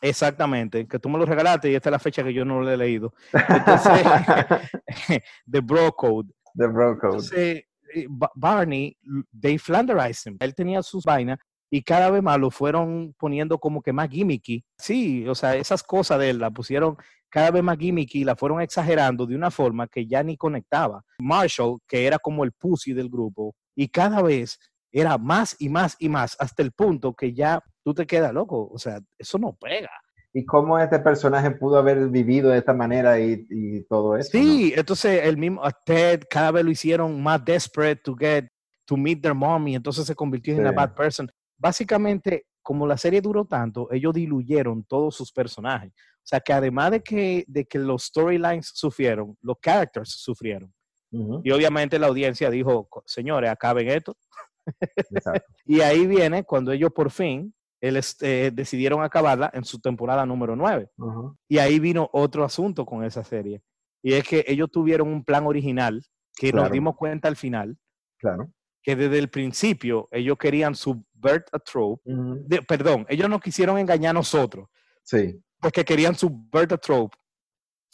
Exactamente, 0.00 0.86
que 0.86 0.98
tú 0.98 1.08
me 1.08 1.18
lo 1.18 1.26
regalaste 1.26 1.70
y 1.70 1.74
esta 1.74 1.90
es 1.90 1.92
la 1.92 1.98
fecha 1.98 2.24
que 2.24 2.32
yo 2.32 2.44
no 2.44 2.60
lo 2.60 2.70
he 2.70 2.76
leído. 2.76 3.12
Entonces, 3.32 4.02
The 5.50 5.60
Bro 5.60 5.92
Code. 5.92 6.30
The 6.54 6.66
Bro 6.66 6.98
Code. 6.98 7.12
Entonces, 7.12 7.64
eh, 7.94 8.06
Ba- 8.08 8.30
Barney, 8.34 8.96
they 9.38 9.58
flanderized 9.58 10.26
him. 10.30 10.36
Él 10.40 10.54
tenía 10.54 10.82
sus 10.82 11.04
vainas 11.04 11.38
y 11.70 11.82
cada 11.82 12.10
vez 12.10 12.22
más 12.22 12.38
lo 12.38 12.50
fueron 12.50 13.14
poniendo 13.18 13.58
como 13.58 13.82
que 13.82 13.92
más 13.92 14.08
gimmicky. 14.08 14.64
Sí, 14.78 15.26
o 15.28 15.34
sea, 15.34 15.54
esas 15.56 15.82
cosas 15.82 16.18
de 16.18 16.30
él 16.30 16.38
la 16.38 16.50
pusieron 16.50 16.96
cada 17.28 17.50
vez 17.52 17.62
más 17.62 17.78
gimmicky 17.78 18.22
y 18.22 18.24
la 18.24 18.34
fueron 18.34 18.60
exagerando 18.60 19.24
de 19.26 19.36
una 19.36 19.50
forma 19.50 19.86
que 19.86 20.06
ya 20.06 20.22
ni 20.22 20.36
conectaba. 20.36 21.04
Marshall, 21.20 21.78
que 21.86 22.06
era 22.06 22.18
como 22.18 22.42
el 22.42 22.52
pussy 22.52 22.92
del 22.92 23.08
grupo, 23.08 23.54
y 23.76 23.88
cada 23.88 24.20
vez 24.22 24.58
era 24.90 25.16
más 25.16 25.54
y 25.60 25.68
más 25.68 25.94
y 26.00 26.08
más, 26.08 26.36
hasta 26.40 26.62
el 26.62 26.72
punto 26.72 27.14
que 27.14 27.32
ya 27.32 27.62
tú 27.84 27.94
te 27.94 28.06
quedas 28.06 28.32
loco. 28.32 28.68
O 28.72 28.78
sea, 28.78 29.00
eso 29.18 29.38
no 29.38 29.56
pega. 29.60 29.90
Y 30.32 30.44
cómo 30.44 30.78
este 30.78 31.00
personaje 31.00 31.50
pudo 31.50 31.76
haber 31.78 32.08
vivido 32.08 32.50
de 32.50 32.58
esta 32.58 32.72
manera 32.72 33.18
y, 33.18 33.46
y 33.50 33.82
todo 33.84 34.16
eso. 34.16 34.30
¿no? 34.32 34.42
Sí, 34.44 34.72
entonces 34.76 35.22
el 35.24 35.36
mismo 35.36 35.64
a 35.64 35.72
Ted 35.72 36.22
cada 36.30 36.52
vez 36.52 36.64
lo 36.64 36.70
hicieron 36.70 37.20
más 37.20 37.44
desperate 37.44 38.00
to 38.04 38.14
get 38.14 38.46
to 38.84 38.96
meet 38.96 39.20
their 39.22 39.34
mommy, 39.34 39.74
entonces 39.74 40.06
se 40.06 40.14
convirtió 40.14 40.54
en 40.54 40.60
una 40.60 40.70
Sí. 40.70 40.76
bad 40.76 40.94
person. 40.94 41.30
Básicamente, 41.56 42.46
como 42.62 42.86
la 42.86 42.96
serie 42.96 43.20
duró 43.20 43.44
tanto, 43.44 43.88
ellos 43.92 44.12
diluyeron 44.14 44.84
todos 44.84 45.16
sus 45.16 45.32
personajes. 45.32 45.90
O 45.92 46.22
sea 46.30 46.38
que 46.40 46.52
además 46.52 46.90
de 46.92 47.00
que, 47.02 47.44
de 47.48 47.64
que 47.64 47.78
los 47.78 48.04
storylines 48.04 48.70
sufrieron, 48.74 49.36
los 49.42 49.56
characters 49.60 50.10
sufrieron. 50.10 50.72
Ujú, 51.12 51.40
Y 51.42 51.50
obviamente 51.50 51.98
la 51.98 52.06
audiencia 52.06 52.50
dijo, 52.50 52.86
"Co- 52.88 53.02
señores, 53.06 53.50
acaben 53.50 53.88
esto. 53.88 54.16
Y 55.64 55.80
ahí 55.80 56.06
viene 56.06 56.44
cuando 56.44 56.70
ellos 56.72 56.90
por 56.94 57.10
fin 57.10 57.52
él, 57.80 57.96
este, 57.96 58.50
decidieron 58.50 59.02
acabarla 59.02 59.50
en 59.54 59.64
su 59.64 59.80
temporada 59.80 60.26
número 60.26 60.54
9. 60.56 60.90
Ujú, 60.96 61.36
Y 61.48 61.58
ahí 61.58 61.78
vino 61.78 62.08
otro 62.12 62.44
asunto 62.44 62.84
con 62.84 63.04
esa 63.04 63.24
serie. 63.24 63.62
Y 64.02 64.14
es 64.14 64.26
que 64.26 64.44
ellos 64.46 64.70
tuvieron 64.70 65.08
un 65.08 65.24
plan 65.24 65.46
original 65.46 66.02
que 66.36 66.52
nos 66.52 66.62
Claro. 66.62 66.72
dimos 66.74 66.96
cuenta 66.96 67.28
al 67.28 67.36
final, 67.36 67.76
Claro. 68.18 68.50
que 68.82 68.96
desde 68.96 69.18
el 69.18 69.28
principio 69.28 70.08
ellos 70.10 70.36
querían 70.38 70.74
subvert 70.74 71.48
a 71.52 71.58
trope. 71.58 72.02
Ujú, 72.10 72.44
de- 72.46 72.62
perdón, 72.62 73.06
ellos 73.08 73.28
no 73.28 73.40
quisieron 73.40 73.78
engañar 73.78 74.10
a 74.10 74.14
nosotros, 74.14 74.68
Sí, 75.02 75.42
porque 75.60 75.84
querían 75.84 76.14
subvert 76.14 76.72
a 76.72 76.78
trope. 76.78 77.16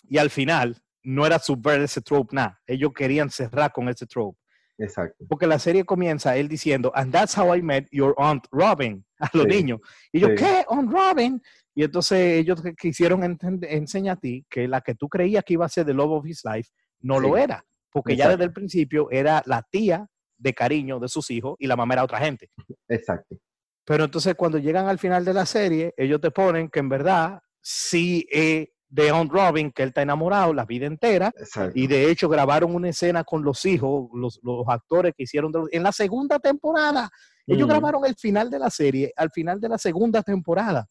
Y 0.08 0.18
al 0.18 0.30
final 0.30 0.76
no 1.02 1.24
era 1.26 1.38
subvert 1.38 1.82
ese 1.82 2.00
trope, 2.02 2.34
nada. 2.34 2.60
Ellos 2.66 2.92
querían 2.94 3.30
cerrar 3.30 3.72
con 3.72 3.88
ese 3.88 4.06
trope. 4.06 4.38
Exacto. 4.78 5.24
Porque 5.28 5.46
la 5.46 5.58
serie 5.58 5.84
comienza 5.84 6.36
él 6.36 6.48
diciendo, 6.48 6.92
and 6.94 7.12
that's 7.12 7.36
how 7.36 7.54
I 7.54 7.62
met 7.62 7.86
your 7.90 8.14
aunt 8.18 8.46
Robin, 8.50 9.04
a 9.20 9.30
los 9.32 9.44
Sí. 9.44 9.48
niños. 9.48 9.80
Y 10.12 10.20
yo, 10.20 10.28
Sí. 10.28 10.34
¿qué? 10.36 10.64
Aunt 10.68 10.92
Robin. 10.92 11.40
Y 11.74 11.84
entonces 11.84 12.38
ellos 12.38 12.62
quisieron 12.78 13.38
enseñar 13.62 14.16
a 14.16 14.20
ti 14.20 14.44
que 14.48 14.66
la 14.68 14.80
que 14.80 14.94
tú 14.94 15.08
creías 15.08 15.44
que 15.44 15.54
iba 15.54 15.66
a 15.66 15.68
ser 15.68 15.84
the 15.86 15.92
love 15.94 16.10
of 16.12 16.26
his 16.26 16.42
life, 16.44 16.70
no 17.00 17.20
lo 17.20 17.36
era. 17.36 17.62
Porque 17.90 18.16
ya 18.16 18.28
desde 18.28 18.44
el 18.44 18.52
principio 18.52 19.08
era 19.10 19.42
la 19.46 19.62
tía 19.70 20.06
de 20.38 20.52
cariño 20.52 20.98
de 21.00 21.08
sus 21.08 21.30
hijos 21.30 21.56
y 21.58 21.66
la 21.66 21.76
mamá 21.76 21.94
era 21.94 22.04
otra 22.04 22.18
gente. 22.18 22.50
Exacto. 22.88 23.36
Pero 23.84 24.04
entonces 24.04 24.34
cuando 24.34 24.58
llegan 24.58 24.88
al 24.88 24.98
final 24.98 25.24
de 25.24 25.32
la 25.32 25.46
serie, 25.46 25.94
ellos 25.96 26.20
te 26.20 26.30
ponen 26.30 26.68
que 26.68 26.80
en 26.80 26.88
verdad 26.88 27.40
sí 27.62 28.26
es 28.30 28.68
de 28.88 29.10
Aunt 29.10 29.30
Robin, 29.32 29.70
que 29.72 29.82
él 29.82 29.88
está 29.88 30.02
enamorado 30.02 30.54
la 30.54 30.64
vida 30.64 30.86
entera. 30.86 31.32
Exacto. 31.36 31.72
Y 31.74 31.86
de 31.86 32.10
hecho 32.10 32.28
grabaron 32.28 32.74
una 32.74 32.88
escena 32.90 33.24
con 33.24 33.42
los 33.42 33.64
hijos, 33.66 34.08
los, 34.14 34.38
los 34.42 34.64
actores 34.68 35.12
que 35.16 35.24
hicieron 35.24 35.50
de- 35.52 35.60
en 35.72 35.82
la 35.82 35.92
segunda 35.92 36.38
temporada. 36.38 37.10
Ellos 37.46 37.66
Mm. 37.66 37.70
grabaron 37.70 38.04
el 38.06 38.14
final 38.16 38.48
de 38.50 38.58
la 38.58 38.70
serie 38.70 39.12
al 39.16 39.30
final 39.30 39.60
de 39.60 39.68
la 39.68 39.78
segunda 39.78 40.22
temporada, 40.22 40.86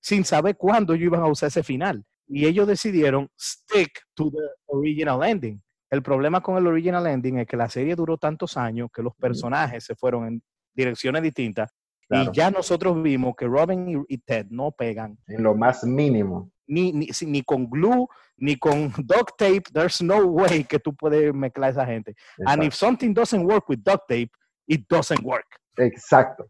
sin 0.00 0.24
saber 0.24 0.56
cuándo 0.56 0.92
ellos 0.94 1.06
iban 1.06 1.22
a 1.22 1.26
usar 1.28 1.48
ese 1.48 1.62
final. 1.62 2.04
Y 2.28 2.46
ellos 2.46 2.66
decidieron 2.66 3.28
stick 3.40 4.00
to 4.14 4.30
the 4.30 4.38
original 4.66 5.22
ending. 5.22 5.62
El 5.88 6.02
problema 6.02 6.40
con 6.42 6.56
el 6.58 6.66
original 6.66 7.06
ending 7.06 7.38
es 7.38 7.46
que 7.46 7.56
la 7.56 7.68
serie 7.68 7.94
duró 7.94 8.18
tantos 8.18 8.56
años 8.56 8.88
que 8.92 9.02
los 9.02 9.14
personajes 9.14 9.84
se 9.84 9.94
fueron 9.94 10.26
en 10.26 10.42
direcciones 10.74 11.22
distintas 11.22 11.70
Claro. 12.08 12.30
y 12.32 12.36
ya 12.36 12.50
nosotros 12.50 13.00
vimos 13.02 13.34
que 13.36 13.46
Robin 13.46 14.04
y, 14.08 14.14
y 14.14 14.18
Ted 14.18 14.46
no 14.50 14.72
pegan 14.72 15.16
En 15.28 15.42
lo 15.44 15.54
más 15.54 15.82
mínimo. 15.84 16.50
Ni, 16.66 16.92
ni, 16.92 17.08
ni 17.26 17.42
con 17.42 17.68
glue, 17.68 18.06
ni 18.38 18.56
con 18.56 18.92
duct 19.06 19.36
tape. 19.38 19.64
There's 19.72 20.02
no 20.02 20.26
way 20.26 20.64
que 20.64 20.78
tú 20.78 20.94
puedes 20.94 21.32
mezclar 21.34 21.68
a 21.68 21.72
esa 21.72 21.86
gente. 21.86 22.14
And 22.46 22.62
if 22.62 22.74
something 22.74 23.12
doesn't 23.14 23.44
work 23.44 23.68
with 23.68 23.80
duct 23.82 24.08
tape, 24.08 24.30
it 24.66 24.86
doesn't 24.88 25.22
work. 25.24 25.46
Exacto. 25.78 26.46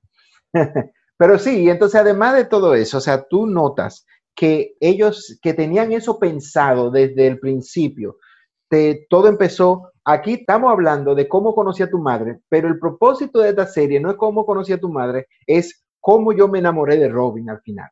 Pero 1.18 1.38
sí, 1.38 1.62
y 1.62 1.70
entonces 1.70 2.00
además 2.00 2.35
de 2.35 2.44
todo 2.44 2.75
eso, 2.75 2.99
o 2.99 3.00
sea, 3.00 3.25
tú 3.26 3.46
notas 3.46 4.04
que 4.35 4.75
ellos 4.80 5.38
que 5.42 5.54
tenían 5.54 5.92
eso 5.92 6.18
pensado 6.18 6.90
desde 6.90 7.26
el 7.26 7.38
principio, 7.38 8.18
te- 8.68 9.06
todo 9.08 9.28
empezó, 9.28 9.92
aquí 10.04 10.35
estamos 10.35 10.70
hablando 10.70 11.14
de 11.14 11.26
cómo 11.26 11.54
conocí 11.54 11.82
a 11.82 11.88
tu 11.90 11.99
madre, 11.99 12.40
pero 12.50 12.68
el 12.68 12.78
propósito 12.78 13.40
de 13.40 13.50
esta 13.50 13.66
serie 13.66 13.99
no 13.99 14.11
es 14.11 14.16
cómo 14.16 14.44
conocí 14.44 14.75
a 14.75 14.80
tu 14.80 14.90
madre, 14.90 15.26
es 15.46 15.86
cómo 16.07 16.33
yo 16.33 16.47
me 16.47 16.61
enamoré 16.61 16.99
de 16.99 17.09
Robin 17.09 17.51
al 17.51 17.61
final. 17.63 17.89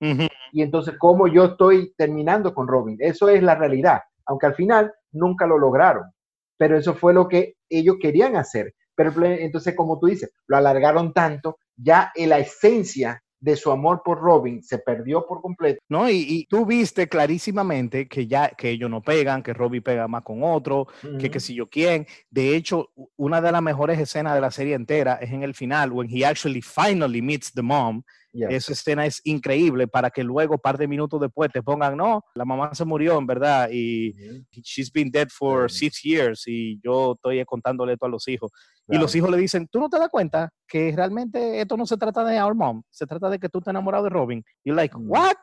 Y 0.52 0.62
entonces 0.62 0.94
cómo 1.00 1.26
yo 1.26 1.46
estoy 1.46 1.92
terminando 1.96 2.54
con 2.54 2.68
Robin. 2.68 2.96
Eso 3.00 3.28
es 3.28 3.42
la 3.42 3.56
realidad, 3.56 4.02
aunque 4.26 4.46
al 4.46 4.54
final 4.54 4.94
nunca 5.10 5.48
lo 5.48 5.58
lograron. 5.58 6.12
Pero 6.56 6.78
eso 6.78 6.94
fue 6.94 7.12
lo 7.12 7.26
que 7.26 7.56
ellos 7.68 7.96
querían 8.00 8.36
hacer. 8.36 8.72
Pero 8.94 9.12
entonces, 9.24 9.74
como 9.74 9.98
tú 9.98 10.06
dices, 10.06 10.30
lo 10.46 10.56
alargaron 10.56 11.12
tanto, 11.12 11.58
ya 11.74 12.12
en 12.14 12.28
la 12.28 12.38
esencia 12.38 13.20
de 13.44 13.56
su 13.56 13.70
amor 13.70 14.00
por 14.02 14.20
Robin 14.20 14.62
se 14.62 14.78
perdió 14.78 15.26
por 15.26 15.42
completo. 15.42 15.78
¿No? 15.86 16.08
Y, 16.08 16.24
y 16.26 16.46
tú 16.46 16.64
viste 16.64 17.08
clarísimamente 17.08 18.08
que 18.08 18.26
ya 18.26 18.48
que 18.48 18.70
ellos 18.70 18.88
no 18.88 19.02
pegan, 19.02 19.42
que 19.42 19.52
Robbie 19.52 19.82
pega 19.82 20.08
más 20.08 20.22
con 20.22 20.42
otro, 20.42 20.86
que 21.20 21.28
qué 21.28 21.38
Ujú. 21.38 21.40
sé 21.40 21.54
yo 21.54 21.68
quién. 21.68 22.06
De 22.30 22.56
hecho, 22.56 22.90
una 23.16 23.42
de 23.42 23.52
las 23.52 23.60
mejores 23.60 23.98
escenas 23.98 24.34
de 24.34 24.40
la 24.40 24.50
serie 24.50 24.74
entera 24.74 25.16
es 25.20 25.30
en 25.30 25.42
el 25.42 25.52
final, 25.54 25.92
when 25.92 26.08
he 26.10 26.24
actually 26.24 26.62
finally 26.62 27.20
meets 27.20 27.52
the 27.52 27.62
mom. 27.62 28.02
Yes. 28.34 28.48
Esa 28.50 28.72
escena 28.72 29.06
es 29.06 29.20
increíble 29.24 29.86
para 29.86 30.10
que 30.10 30.24
luego, 30.24 30.58
par 30.58 30.76
de 30.76 30.88
minutos 30.88 31.20
después, 31.20 31.50
te 31.52 31.62
pongan, 31.62 31.96
no, 31.96 32.20
la 32.34 32.44
mamá 32.44 32.74
se 32.74 32.84
murió, 32.84 33.16
en 33.16 33.26
verdad, 33.28 33.68
y 33.70 34.12
she's 34.60 34.90
been 34.92 35.08
dead 35.08 35.28
for 35.30 35.70
six 35.70 36.02
years 36.02 36.42
y 36.48 36.80
yo 36.82 37.12
estoy 37.12 37.44
contándole 37.44 37.92
esto 37.92 38.06
a 38.06 38.08
los 38.08 38.26
hijos. 38.26 38.50
Y 38.88 38.98
los 38.98 39.14
hijos 39.14 39.30
le 39.30 39.36
dicen, 39.38 39.68
tú 39.70 39.78
no 39.78 39.88
te 39.88 39.98
das 39.98 40.08
cuenta 40.08 40.50
que 40.66 40.92
realmente 40.94 41.60
esto 41.60 41.76
no 41.76 41.86
se 41.86 41.96
trata 41.96 42.24
de 42.24 42.42
our 42.42 42.54
mom, 42.56 42.82
se 42.90 43.06
trata 43.06 43.30
de 43.30 43.38
que 43.38 43.48
tú 43.48 43.58
estás 43.58 43.70
enamorado 43.72 44.04
de 44.04 44.10
Robin. 44.10 44.44
Y 44.64 44.72
like, 44.72 44.96
Mm. 44.98 45.10
what? 45.10 45.36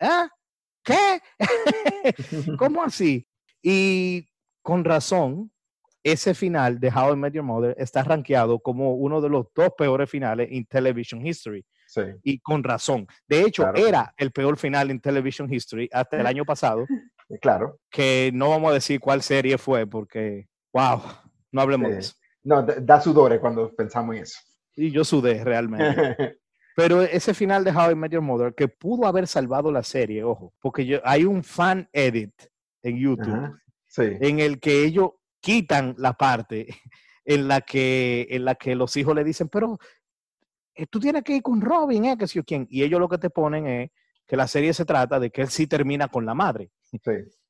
¿Ah? 0.00 0.28
¿Qué? 0.84 1.20
¿Cómo 2.58 2.82
así? 2.82 3.26
Y 3.62 4.28
con 4.62 4.84
razón, 4.84 5.50
ese 6.02 6.34
final 6.34 6.78
de 6.78 6.90
How 6.90 7.14
I 7.14 7.16
Met 7.16 7.32
Your 7.32 7.44
Mother 7.44 7.74
está 7.78 8.02
rankeado 8.02 8.58
como 8.58 8.94
uno 8.94 9.22
de 9.22 9.30
los 9.30 9.46
dos 9.54 9.70
peores 9.76 10.10
finales 10.10 10.48
en 10.50 10.66
television 10.66 11.26
history. 11.26 11.64
Sí, 11.94 12.00
Y 12.24 12.38
con 12.40 12.64
razón. 12.64 13.06
De 13.28 13.42
hecho, 13.42 13.62
Claro. 13.62 13.86
era 13.86 14.14
el 14.16 14.32
peor 14.32 14.56
final 14.56 14.90
en 14.90 15.00
television 15.00 15.52
history 15.52 15.88
hasta 15.92 16.18
el 16.20 16.26
año 16.26 16.44
pasado, 16.44 16.86
claro. 17.40 17.78
que 17.90 18.30
no 18.34 18.50
vamos 18.50 18.70
a 18.72 18.74
decir 18.74 18.98
cuál 18.98 19.22
serie 19.22 19.58
fue 19.58 19.86
porque, 19.86 20.48
wow, 20.72 21.00
no 21.52 21.60
hablemos 21.60 21.90
de 21.90 22.02
Sí. 22.02 22.08
eso. 22.08 22.14
No, 22.42 22.62
da 22.62 23.00
sudores 23.00 23.38
cuando 23.40 23.72
pensamos 23.74 24.16
en 24.16 24.22
eso. 24.22 24.38
Y 24.76 24.90
yo 24.90 25.04
sudé 25.04 25.42
realmente. 25.44 25.78
Pero 26.76 27.02
ese 27.02 27.32
final 27.32 27.62
de 27.62 27.70
How 27.70 27.92
I 27.92 27.94
Met 27.94 28.10
Your 28.12 28.22
Mother, 28.22 28.52
que 28.54 28.66
pudo 28.66 29.06
haber 29.06 29.28
salvado 29.28 29.70
la 29.70 29.84
serie, 29.84 30.24
ojo, 30.24 30.52
porque 30.60 30.84
yo, 30.84 30.98
hay 31.04 31.24
un 31.24 31.44
fan 31.44 31.88
edit 31.92 32.32
en 32.82 32.98
YouTube 32.98 33.32
Ajá, 33.32 33.60
Sí, 33.86 34.02
en 34.20 34.40
el 34.40 34.58
que 34.58 34.84
ellos 34.84 35.10
quitan 35.40 35.94
la 35.98 36.14
parte 36.14 36.66
en 37.24 37.46
la 37.46 37.60
que, 37.60 38.26
en 38.28 38.44
la 38.44 38.56
que 38.56 38.74
los 38.74 38.96
hijos 38.96 39.14
le 39.14 39.22
dicen, 39.22 39.48
pero 39.48 39.78
eh, 39.78 39.78
tú 40.90 41.00
tienes 41.00 41.22
que 41.22 41.36
ir 41.36 41.42
con 41.42 41.60
Robin, 41.60 42.04
¿eh? 42.06 42.16
Que 42.18 42.26
si 42.26 42.38
yo 42.38 42.44
quién. 42.44 42.66
Y 42.70 42.82
ellos 42.82 43.00
lo 43.00 43.08
que 43.08 43.18
te 43.18 43.30
ponen 43.30 43.66
es 43.66 43.90
que 44.26 44.36
la 44.36 44.46
serie 44.48 44.72
se 44.74 44.84
trata 44.84 45.20
de 45.20 45.30
que 45.30 45.42
él 45.42 45.48
sí 45.48 45.66
termina 45.66 46.08
con 46.08 46.24
la 46.26 46.34
madre. 46.34 46.70
sí. 46.82 46.98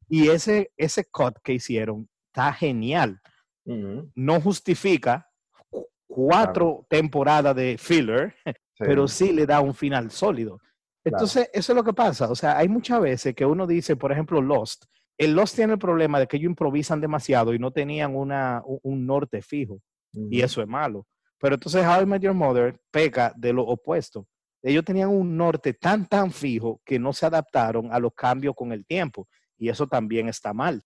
Y 0.09 0.29
ese, 0.29 0.71
ese 0.77 1.05
cut 1.11 1.39
que 1.43 1.55
hicieron 1.55 2.09
está 2.27 2.53
genial. 2.53 3.21
Ujú, 3.65 4.11
No 4.15 4.41
justifica 4.41 5.27
cu- 5.71 5.87
cuatro 6.07 6.87
temporadas 6.91 7.57
de 7.57 7.79
filler, 7.79 8.35
sí. 8.45 8.53
pero 8.79 9.09
sí 9.09 9.33
le 9.33 9.47
da 9.47 9.61
un 9.61 9.75
final 9.75 10.11
sólido. 10.11 10.59
Entonces, 11.05 11.49
eso 11.53 11.73
es 11.73 11.77
lo 11.77 11.85
que 11.85 11.93
pasa. 11.95 12.31
O 12.31 12.35
sea, 12.35 12.57
hay 12.59 12.69
muchas 12.69 13.01
veces 13.01 13.35
que 13.35 13.45
uno 13.47 13.67
dice, 13.67 13.97
por 13.97 14.11
ejemplo, 14.13 14.41
Lost. 14.43 14.85
El 15.17 15.33
Lost 15.35 15.55
tiene 15.55 15.75
el 15.75 15.79
problema 15.79 16.19
de 16.19 16.27
que 16.27 16.37
ellos 16.37 16.51
improvisan 16.51 17.01
demasiado 17.01 17.55
y 17.55 17.59
no 17.59 17.71
tenían 17.71 18.17
una, 18.17 18.63
un- 18.65 19.07
norte 19.07 19.41
fijo. 19.43 19.81
Y 20.13 20.39
Ujú, 20.39 20.45
eso 20.45 20.61
es 20.63 20.69
malo. 20.69 21.07
Pero 21.45 21.57
entonces 21.57 21.85
How 21.85 22.01
I 22.01 22.07
Met 22.07 22.23
Your 22.23 22.33
Mother 22.33 22.75
peca 22.91 23.31
de 23.37 23.53
lo 23.53 23.65
opuesto. 23.65 24.27
Ellos 24.63 24.83
tenían 24.83 25.11
un 25.11 25.37
norte 25.37 25.75
tan, 25.75 26.09
tan 26.09 26.33
fijo 26.33 26.81
que 26.87 26.99
no 26.99 27.13
se 27.13 27.27
adaptaron 27.27 27.93
a 27.93 27.99
los 27.99 28.15
cambios 28.15 28.55
con 28.57 28.73
el 28.73 28.87
tiempo. 28.87 29.29
Y 29.59 29.69
eso 29.69 29.87
también 29.87 30.27
está 30.27 30.55
mal. 30.55 30.83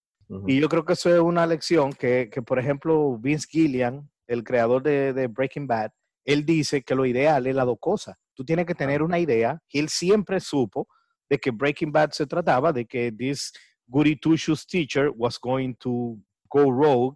Y 0.49 0.59
yo 0.59 0.69
creo 0.69 0.85
que 0.85 0.95
eso 0.95 1.15
es 1.15 1.21
una 1.21 1.47
lección 1.47 1.93
que, 1.93 2.29
que, 2.29 2.43
por 2.43 2.59
ejemplo, 2.59 3.17
Vince 3.19 3.47
Gillian, 3.49 4.11
el 4.27 4.43
creador 4.43 4.83
de, 4.83 5.13
de 5.13 5.29
Breaking 5.29 5.69
Bad, 5.69 5.93
él 6.25 6.45
dice 6.45 6.83
que 6.83 6.97
lo 6.97 7.07
ideal 7.07 7.47
es 7.47 7.55
las 7.55 7.65
dos 7.65 7.79
cosas. 7.79 8.17
Tú 8.35 8.45
tienes 8.45 8.67
que 8.67 8.75
tener 8.75 9.01
una 9.05 9.21
idea. 9.21 9.61
Y 9.69 9.79
él 9.79 9.89
siempre 9.89 10.41
supo 10.41 10.89
de 11.31 11.39
que 11.39 11.53
Breaking 11.53 11.93
Bad 11.93 12.11
se 12.11 12.27
trataba 12.27 12.73
de 12.73 12.85
que 12.85 13.13
this 13.13 13.53
goody 13.87 14.17
two 14.17 14.35
shoes 14.35 14.67
teacher 14.67 15.13
was 15.15 15.39
going 15.41 15.75
to 15.79 16.19
go 16.51 16.69
rogue 16.69 17.15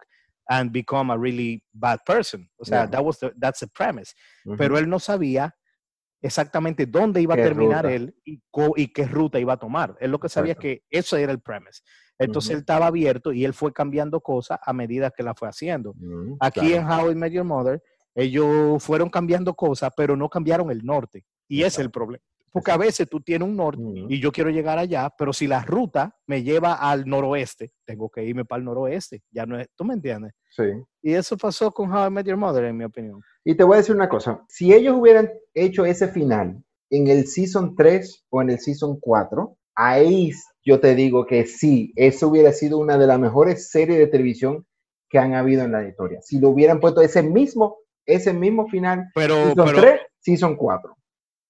and 0.53 0.71
become 0.71 1.11
a 1.11 1.17
really 1.17 1.62
bad 1.73 1.99
person. 2.05 2.49
O 2.59 2.65
sea, 2.65 2.83
Yeah. 2.83 2.91
that 2.91 3.03
was 3.05 3.19
the, 3.19 3.33
that's 3.41 3.61
the 3.61 3.69
premise. 3.69 4.12
Pero 4.59 4.77
él 4.79 4.87
no 4.88 4.99
sabía 4.99 5.55
exactamente 6.21 6.87
dónde 6.87 7.21
iba 7.21 7.35
a 7.35 7.37
terminar 7.37 7.85
ruta. 7.85 7.95
él 7.95 8.15
y, 8.25 8.93
qué 8.93 9.07
ruta 9.07 9.38
iba 9.41 9.55
a 9.55 9.57
tomar. 9.57 9.97
Él 10.01 10.11
lo 10.11 10.19
que 10.19 10.29
sabía 10.29 10.53
es 10.53 10.59
que 10.59 10.83
eso 10.91 11.17
era 11.17 11.33
el 11.33 11.41
premise. 11.41 11.81
Entonces 12.19 12.51
Ujú. 12.51 12.57
él 12.57 12.61
estaba 12.61 12.87
abierto 12.87 13.33
y 13.33 13.45
él 13.45 13.55
fue 13.55 13.73
cambiando 13.73 14.21
cosas 14.21 14.59
a 14.65 14.73
medida 14.73 15.11
que 15.11 15.23
la 15.23 15.35
fue 15.35 15.49
haciendo. 15.49 15.95
Aquí 16.38 16.61
claro. 16.61 16.77
en 16.77 17.07
How 17.07 17.11
I 17.11 17.15
Met 17.15 17.33
Your 17.33 17.45
Mother, 17.45 17.83
ellos 18.15 18.83
fueron 18.85 19.09
cambiando 19.09 19.55
cosas, 19.55 19.91
pero 19.97 20.17
no 20.17 20.29
cambiaron 20.29 20.71
el 20.71 20.85
norte. 20.85 21.25
Y 21.49 21.61
ese 21.62 21.81
es 21.81 21.87
el 21.87 21.91
problema. 21.91 22.23
Porque 22.53 22.71
a 22.71 22.77
veces 22.77 23.09
tú 23.09 23.21
tienes 23.21 23.49
un 23.49 23.57
norte 23.57 23.83
y 24.09 24.21
yo 24.21 24.31
quiero 24.31 24.51
llegar 24.51 24.79
allá, 24.79 25.11
pero 25.17 25.33
si 25.33 25.47
la 25.47 25.62
ruta 25.62 26.15
me 26.27 26.43
lleva 26.43 26.75
al 26.75 27.07
noroeste, 27.07 27.73
tengo 27.87 28.11
que 28.11 28.23
irme 28.25 28.45
para 28.45 28.59
el 28.59 28.67
noroeste. 28.67 29.23
Ya 29.31 29.47
no 29.47 29.59
es, 29.59 29.69
¿tú 29.75 29.85
me 29.85 29.95
entiendes? 29.95 30.33
Sí. 30.51 30.65
Y 31.01 31.15
eso 31.15 31.37
pasó 31.38 31.73
con 31.73 31.91
How 31.91 32.09
I 32.09 32.11
Met 32.11 32.27
Your 32.27 32.37
Mother, 32.37 32.65
en 32.65 32.77
mi 32.77 32.85
opinión. 32.85 33.23
Y 33.43 33.55
te 33.55 33.65
voy 33.65 33.75
a 33.75 33.79
decir 33.79 33.95
una 33.97 34.09
cosa, 34.09 34.45
si 34.49 34.73
ellos 34.73 34.97
hubieran 34.97 35.31
hecho 35.55 35.87
ese 35.87 36.09
final 36.09 36.62
en 36.91 37.07
el 37.07 37.27
Season 37.27 37.75
3 37.75 38.27
o 38.29 38.43
en 38.43 38.51
el 38.51 38.59
Season 38.59 38.99
4, 39.01 39.57
ahí 39.75 40.31
yo 40.62 40.79
te 40.79 40.95
digo 40.95 41.25
que 41.27 41.47
sí, 41.47 41.93
eso 41.97 42.29
hubiera 42.29 42.53
sido 42.53 42.79
una 42.79 42.99
de 42.99 43.07
las 43.07 43.19
mejores 43.19 43.71
series 43.71 43.99
de 43.99 44.07
televisión 44.07 44.67
que 45.09 45.19
han 45.19 45.35
habido 45.35 45.65
en 45.65 45.73
la 45.73 45.87
historia. 45.87 46.21
Si 46.23 46.38
lo 46.38 46.51
hubieran 46.51 46.81
puesto 46.81 47.01
ese 47.01 47.23
mismo, 47.23 47.79
ese 48.07 48.33
mismo 48.33 48.69
final, 48.69 49.11
Pero, 49.15 49.35
Season 49.35 49.67
pero, 49.67 49.81
3, 49.81 50.01
Season 50.21 50.57
4. 50.57 50.97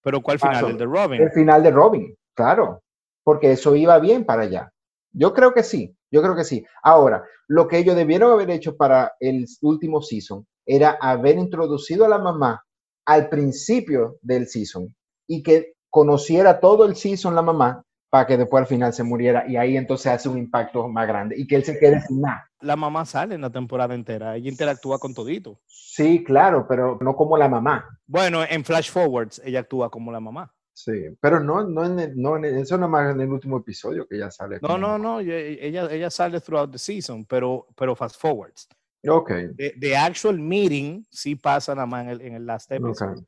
Pero 0.03 0.21
¿cuál 0.21 0.39
final? 0.39 0.71
El 0.71 0.79
de 0.79 0.85
Robin. 0.85 1.23
El 1.23 1.31
final 1.31 1.63
de 1.63 1.71
Robin, 1.71 2.17
claro, 2.35 2.83
porque 3.25 3.53
eso 3.53 3.75
iba 3.77 3.99
bien 3.99 4.25
para 4.25 4.43
allá. 4.43 4.73
Yo 5.13 5.33
creo 5.33 5.53
que 5.53 5.63
sí, 5.63 5.95
yo 6.11 6.23
creo 6.23 6.35
que 6.35 6.45
sí. 6.45 6.65
Ahora, 6.83 7.25
lo 7.49 7.69
que 7.69 7.79
ellos 7.79 7.97
debieron 7.97 8.33
haber 8.33 8.51
hecho 8.51 8.77
para 8.77 9.13
el 9.21 9.47
último 9.61 10.01
season 10.03 10.47
era 10.67 10.99
haber 11.01 11.39
introducido 11.39 12.05
a 12.05 12.09
la 12.09 12.19
mamá 12.19 12.65
al 13.07 13.29
principio 13.29 14.19
del 14.23 14.47
season 14.47 14.95
y 15.27 15.43
que 15.43 15.75
conociera 15.91 16.61
todo 16.61 16.87
el 16.87 16.97
season 16.97 17.35
la 17.35 17.43
mamá 17.43 17.85
para 18.13 18.27
que 18.27 18.37
después 18.37 18.61
al 18.61 18.67
final 18.67 18.93
se 18.93 19.03
muriera 19.03 19.49
y 19.49 19.57
ahí 19.57 19.75
entonces 19.75 20.13
hace 20.13 20.29
un 20.29 20.37
impacto 20.37 20.87
más 20.87 21.09
grande 21.09 21.35
y 21.35 21.47
que 21.47 21.57
él 21.57 21.65
se 21.65 21.79
quede 21.79 21.99
sin 22.03 22.21
nada. 22.21 22.47
La 22.61 22.77
mamá 22.77 23.07
sale 23.07 23.35
en 23.35 23.41
la 23.41 23.49
temporada 23.49 23.95
entera, 23.95 24.37
ella 24.37 24.51
interactúa 24.51 24.99
con 24.99 25.15
todito. 25.15 25.59
Sí, 25.67 26.23
claro, 26.23 26.67
pero 26.69 26.99
no 27.01 27.17
como 27.17 27.39
la 27.39 27.49
mamá. 27.49 27.89
Bueno, 28.07 28.45
en 28.45 28.67
Flash 28.67 28.91
Forwards 28.91 29.41
ella 29.43 29.61
actúa 29.61 29.89
como 29.89 30.13
la 30.13 30.21
mamá. 30.21 30.53
Sí, 30.75 30.93
pero 31.23 31.41
no, 31.41 31.67
no, 31.67 31.87
en 31.87 32.13
no 32.21 32.37
en 32.37 32.45
eso 32.45 32.77
nada 32.77 32.89
más 32.89 33.15
en 33.15 33.21
el 33.23 33.31
último 33.31 33.57
episodio 33.57 34.07
que 34.07 34.17
ella 34.17 34.31
sale. 34.31 34.59
No, 34.61 34.77
no, 34.77 34.99
no, 34.99 35.21
ella, 35.21 35.91
ella 35.91 36.11
sale 36.11 36.39
throughout 36.39 36.71
the 36.71 36.79
season, 36.79 37.25
pero, 37.25 37.67
pero 37.75 37.97
fast 37.97 38.21
forwards. 38.21 38.69
Ok, 39.09 39.31
The, 39.57 39.73
the 39.81 39.97
actual 39.97 40.39
meeting 40.39 41.03
sí 41.11 41.35
pasa 41.35 41.75
nada 41.75 41.87
más 41.87 42.05
en 42.05 42.11
el, 42.11 42.21
en 42.21 42.35
el 42.35 42.45
last 42.45 42.71
episode. 42.71 43.21
ok. 43.21 43.27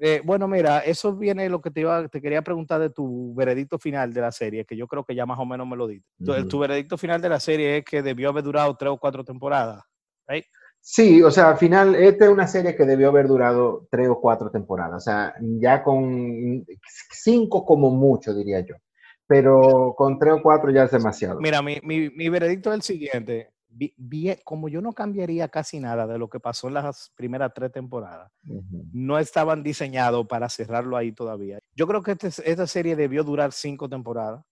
Eh, 0.00 0.22
bueno, 0.24 0.46
mira, 0.46 0.78
eso 0.80 1.14
viene 1.16 1.48
lo 1.48 1.60
que 1.60 1.72
te 1.72 1.80
iba, 1.80 2.06
te 2.08 2.20
quería 2.20 2.42
preguntar 2.42 2.80
de 2.80 2.90
tu 2.90 3.34
veredicto 3.34 3.78
final 3.78 4.12
de 4.12 4.20
la 4.20 4.30
serie, 4.30 4.64
que 4.64 4.76
yo 4.76 4.86
creo 4.86 5.04
que 5.04 5.14
ya 5.14 5.26
más 5.26 5.38
o 5.40 5.44
menos 5.44 5.66
me 5.66 5.76
lo 5.76 5.88
diste. 5.88 6.08
Tu, 6.24 6.32
Ujú. 6.32 6.48
tu 6.48 6.58
veredicto 6.60 6.96
final 6.96 7.20
de 7.20 7.28
la 7.28 7.40
serie 7.40 7.78
es 7.78 7.84
que 7.84 8.00
debió 8.00 8.28
haber 8.28 8.44
durado 8.44 8.76
tres 8.76 8.92
o 8.92 8.98
cuatro 8.98 9.24
temporadas. 9.24 9.82
Sí, 10.80 11.20
o 11.22 11.30
sea, 11.30 11.50
al 11.50 11.58
final, 11.58 11.96
esta 11.96 12.26
es 12.26 12.30
una 12.30 12.46
serie 12.46 12.76
que 12.76 12.86
debió 12.86 13.08
haber 13.08 13.26
durado 13.26 13.88
tres 13.90 14.08
o 14.08 14.20
cuatro 14.20 14.50
temporadas, 14.50 14.96
o 14.96 15.00
sea, 15.00 15.34
ya 15.40 15.82
con 15.82 16.64
cinco 17.12 17.64
como 17.66 17.90
mucho, 17.90 18.32
diría 18.32 18.60
yo, 18.60 18.76
pero 19.26 19.94
con 19.96 20.18
tres 20.18 20.34
o 20.34 20.42
cuatro 20.42 20.70
ya 20.70 20.84
es 20.84 20.90
demasiado. 20.92 21.40
Mira, 21.40 21.60
mi, 21.62 21.78
mi, 21.82 22.08
mi 22.10 22.28
veredicto 22.28 22.70
es 22.70 22.76
el 22.76 22.82
siguiente. 22.82 23.50
Vi- 23.78 23.94
vi- 23.96 24.36
como 24.44 24.68
yo 24.68 24.80
no 24.80 24.92
cambiaría 24.92 25.46
casi 25.48 25.78
nada 25.78 26.04
de 26.06 26.18
lo 26.18 26.28
que 26.28 26.40
pasó 26.40 26.66
en 26.66 26.74
las 26.74 27.12
primeras 27.14 27.52
tres 27.54 27.70
temporadas, 27.70 28.28
no 28.92 29.18
estaban 29.20 29.62
diseñados 29.62 30.26
para 30.26 30.48
cerrarlo 30.48 30.96
ahí 30.96 31.12
todavía. 31.12 31.60
Yo 31.76 31.86
creo 31.86 32.02
que 32.02 32.12
este- 32.12 32.50
esta 32.50 32.66
serie 32.66 32.96
debió 32.96 33.22
durar 33.22 33.52
cinco 33.52 33.88
temporadas. 33.88 34.42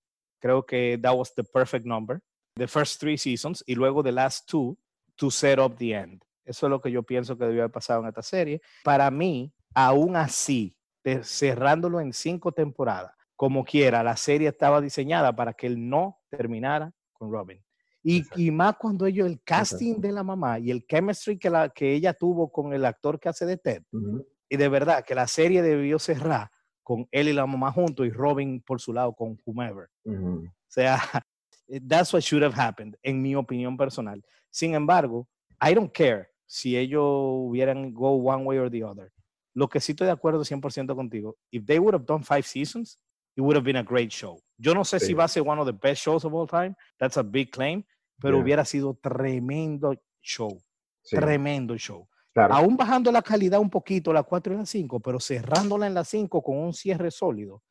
Creo 0.40 0.64
que 0.64 0.96
that 1.02 1.16
was 1.16 1.34
the 1.34 1.42
perfect 1.42 1.84
number. 1.86 2.20
The 2.56 2.68
first 2.68 3.00
three 3.00 3.18
seasons 3.18 3.64
y 3.66 3.74
luego 3.74 4.02
the 4.04 4.12
last 4.12 4.48
two 4.48 4.78
to 5.16 5.30
set 5.30 5.58
up 5.58 5.76
the 5.76 5.92
end. 5.94 6.22
Eso 6.44 6.66
es 6.66 6.70
lo 6.70 6.80
que 6.80 6.92
yo 6.92 7.02
pienso 7.02 7.36
que 7.36 7.46
debió 7.46 7.62
haber 7.62 7.72
pasado 7.72 8.02
en 8.02 8.08
esta 8.08 8.22
serie. 8.22 8.60
Para 8.84 9.10
mí, 9.10 9.52
aún 9.74 10.14
así, 10.14 10.76
de- 11.02 11.24
cerrándolo 11.24 12.00
en 12.00 12.12
cinco 12.12 12.52
temporadas, 12.52 13.12
como 13.34 13.64
quiera, 13.64 14.04
la 14.04 14.16
serie 14.16 14.48
estaba 14.48 14.80
diseñada 14.80 15.34
para 15.34 15.52
que 15.52 15.66
él 15.66 15.88
no 15.88 16.20
terminara 16.30 16.92
con 17.12 17.32
Robin. 17.32 17.60
Y, 18.08 18.24
y 18.36 18.50
más 18.52 18.76
cuando 18.76 19.04
ellos, 19.04 19.26
el 19.26 19.40
casting 19.42 19.88
Exacto. 19.96 20.06
de 20.06 20.12
la 20.12 20.22
mamá 20.22 20.60
y 20.60 20.70
el 20.70 20.86
chemistry 20.86 21.36
que, 21.38 21.50
la, 21.50 21.68
que 21.70 21.92
ella 21.92 22.14
tuvo 22.14 22.52
con 22.52 22.72
el 22.72 22.84
actor 22.84 23.18
que 23.18 23.28
hace 23.28 23.44
de 23.46 23.56
Ted, 23.56 23.82
Ujú. 23.90 24.24
y 24.48 24.56
de 24.56 24.68
verdad 24.68 25.04
que 25.04 25.14
la 25.16 25.26
serie 25.26 25.60
debió 25.60 25.98
cerrar 25.98 26.48
con 26.84 27.08
él 27.10 27.26
y 27.28 27.32
la 27.32 27.46
mamá 27.46 27.72
juntos 27.72 28.06
y 28.06 28.10
Robin 28.10 28.60
por 28.62 28.80
su 28.80 28.92
lado 28.92 29.12
con 29.12 29.36
whomever. 29.44 29.88
Ujú. 30.04 30.44
O 30.46 30.52
sea, 30.68 30.98
that's 31.88 32.12
what 32.14 32.20
should 32.22 32.44
have 32.44 32.54
happened, 32.54 32.96
en 33.02 33.20
mi 33.20 33.34
opinión 33.34 33.76
personal. 33.76 34.22
Sin 34.50 34.74
embargo, 34.74 35.28
I 35.60 35.74
don't 35.74 35.92
care 35.92 36.28
si 36.46 36.76
ellos 36.76 37.02
hubieran 37.04 37.92
go 37.92 38.10
one 38.12 38.44
way 38.44 38.58
or 38.58 38.70
the 38.70 38.84
other. 38.84 39.10
Lo 39.52 39.68
que 39.68 39.80
sí 39.80 39.92
estoy 39.92 40.06
de 40.06 40.12
acuerdo 40.12 40.44
100% 40.44 40.94
contigo, 40.94 41.36
if 41.50 41.64
they 41.64 41.80
would 41.80 41.94
have 41.94 42.04
done 42.06 42.22
five 42.22 42.42
seasons, 42.44 43.00
it 43.34 43.40
would 43.40 43.56
have 43.56 43.64
been 43.64 43.76
a 43.78 43.82
great 43.82 44.12
show. 44.12 44.38
Yo 44.58 44.74
no 44.74 44.84
sé 44.84 45.00
si 45.00 45.06
Sí. 45.08 45.14
va 45.14 45.24
a 45.24 45.28
ser 45.28 45.42
one 45.42 45.60
of 45.60 45.66
the 45.66 45.72
best 45.72 46.02
shows 46.02 46.24
of 46.24 46.32
all 46.32 46.46
time, 46.46 46.74
that's 46.98 47.16
a 47.16 47.22
big 47.24 47.50
claim, 47.50 47.82
pero 48.20 48.36
Yeah. 48.36 48.44
hubiera 48.44 48.64
sido 48.64 48.94
tremendo 48.94 49.94
show, 50.22 50.58
Sí, 51.02 51.16
tremendo 51.16 51.76
show 51.76 52.08
claro. 52.32 52.54
aún 52.54 52.76
bajando 52.76 53.10
la 53.12 53.22
calidad 53.22 53.60
un 53.60 53.70
poquito, 53.70 54.12
la 54.12 54.22
4 54.22 54.54
y 54.54 54.56
la 54.56 54.66
5, 54.66 55.00
pero 55.00 55.20
cerrándola 55.20 55.86
en 55.86 55.94
la 55.94 56.04
5 56.04 56.42
con 56.42 56.58
un 56.58 56.72
cierre 56.74 57.10
sólido, 57.10 57.62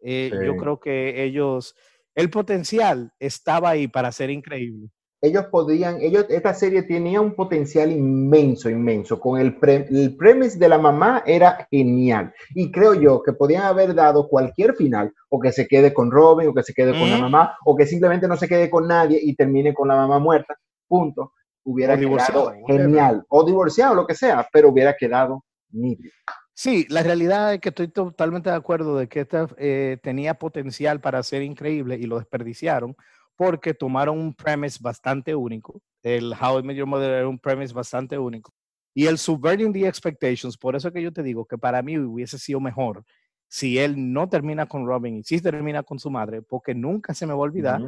eh, 0.00 0.30
yo 0.44 0.56
creo 0.56 0.78
que 0.80 1.24
ellos, 1.24 1.74
el 2.14 2.30
potencial 2.30 3.12
estaba 3.18 3.70
ahí 3.70 3.88
para 3.88 4.12
ser 4.12 4.30
increíble. 4.30 4.90
Ellos 5.24 5.46
podían, 5.46 6.00
ellos, 6.00 6.26
esta 6.28 6.52
serie 6.52 6.82
tenía 6.82 7.20
un 7.20 7.34
potencial 7.34 7.90
inmenso, 7.90 8.68
inmenso, 8.68 9.18
con 9.18 9.40
el, 9.40 9.56
pre- 9.58 9.86
el 9.90 10.16
premise 10.16 10.58
de 10.58 10.68
la 10.68 10.78
mamá 10.78 11.22
era 11.24 11.66
genial, 11.70 12.32
y 12.54 12.70
creo 12.70 12.94
yo 12.94 13.22
que 13.22 13.32
podían 13.32 13.62
haber 13.62 13.94
dado 13.94 14.28
cualquier 14.28 14.74
final, 14.74 15.12
o 15.30 15.40
que 15.40 15.50
se 15.50 15.66
quede 15.66 15.94
con 15.94 16.10
Robin, 16.10 16.48
o 16.48 16.54
que 16.54 16.62
se 16.62 16.74
quede 16.74 16.98
con 16.98 17.10
la 17.10 17.16
mamá, 17.18 17.56
o 17.64 17.74
que 17.74 17.86
simplemente 17.86 18.28
no 18.28 18.36
se 18.36 18.46
quede 18.46 18.68
con 18.68 18.86
nadie 18.86 19.18
y 19.22 19.34
termine 19.34 19.72
con 19.72 19.88
la 19.88 19.96
mamá 19.96 20.18
muerta, 20.18 20.56
punto, 20.86 21.32
hubiera 21.64 21.94
O 21.94 21.98
quedado 21.98 22.52
genial, 22.66 23.24
o 23.28 23.44
divorciado, 23.44 23.94
lo 23.94 24.06
que 24.06 24.14
sea, 24.14 24.46
pero 24.52 24.68
hubiera 24.68 24.94
quedado 24.94 25.44
nítido. 25.70 26.12
Sí, 26.56 26.86
la 26.88 27.02
realidad 27.02 27.54
es 27.54 27.60
que 27.60 27.70
estoy 27.70 27.88
totalmente 27.88 28.48
de 28.48 28.54
acuerdo 28.54 28.96
de 28.96 29.08
que 29.08 29.20
esta 29.22 29.48
eh, 29.56 29.98
tenía 30.02 30.34
potencial 30.34 31.00
para 31.00 31.20
ser 31.24 31.42
increíble 31.42 31.96
y 31.96 32.04
lo 32.04 32.16
desperdiciaron 32.16 32.94
porque 33.36 33.74
tomaron 33.74 34.18
un 34.18 34.34
premise 34.34 34.78
bastante 34.80 35.34
único. 35.34 35.80
El 36.02 36.32
How 36.32 36.60
I 36.60 36.62
Met 36.62 36.76
Your 36.76 36.86
Mother 36.86 37.10
era 37.10 37.28
un 37.28 37.38
premise 37.38 37.72
bastante 37.72 38.18
único. 38.18 38.52
Y 38.94 39.06
el 39.06 39.18
Subverting 39.18 39.72
the 39.72 39.86
Expectations, 39.86 40.56
por 40.56 40.76
eso 40.76 40.88
es 40.88 40.94
que 40.94 41.02
yo 41.02 41.12
te 41.12 41.22
digo 41.22 41.44
que 41.46 41.58
para 41.58 41.82
mí 41.82 41.98
hubiese 41.98 42.38
sido 42.38 42.60
mejor 42.60 43.04
si 43.48 43.78
él 43.78 44.12
no 44.12 44.28
termina 44.28 44.66
con 44.66 44.86
Robin 44.86 45.16
y 45.16 45.22
sí 45.22 45.40
termina 45.40 45.82
con 45.82 45.98
su 45.98 46.10
madre, 46.10 46.42
porque 46.42 46.74
nunca 46.74 47.14
se 47.14 47.26
me 47.26 47.32
va 47.32 47.38
a 47.38 47.42
olvidar. 47.42 47.80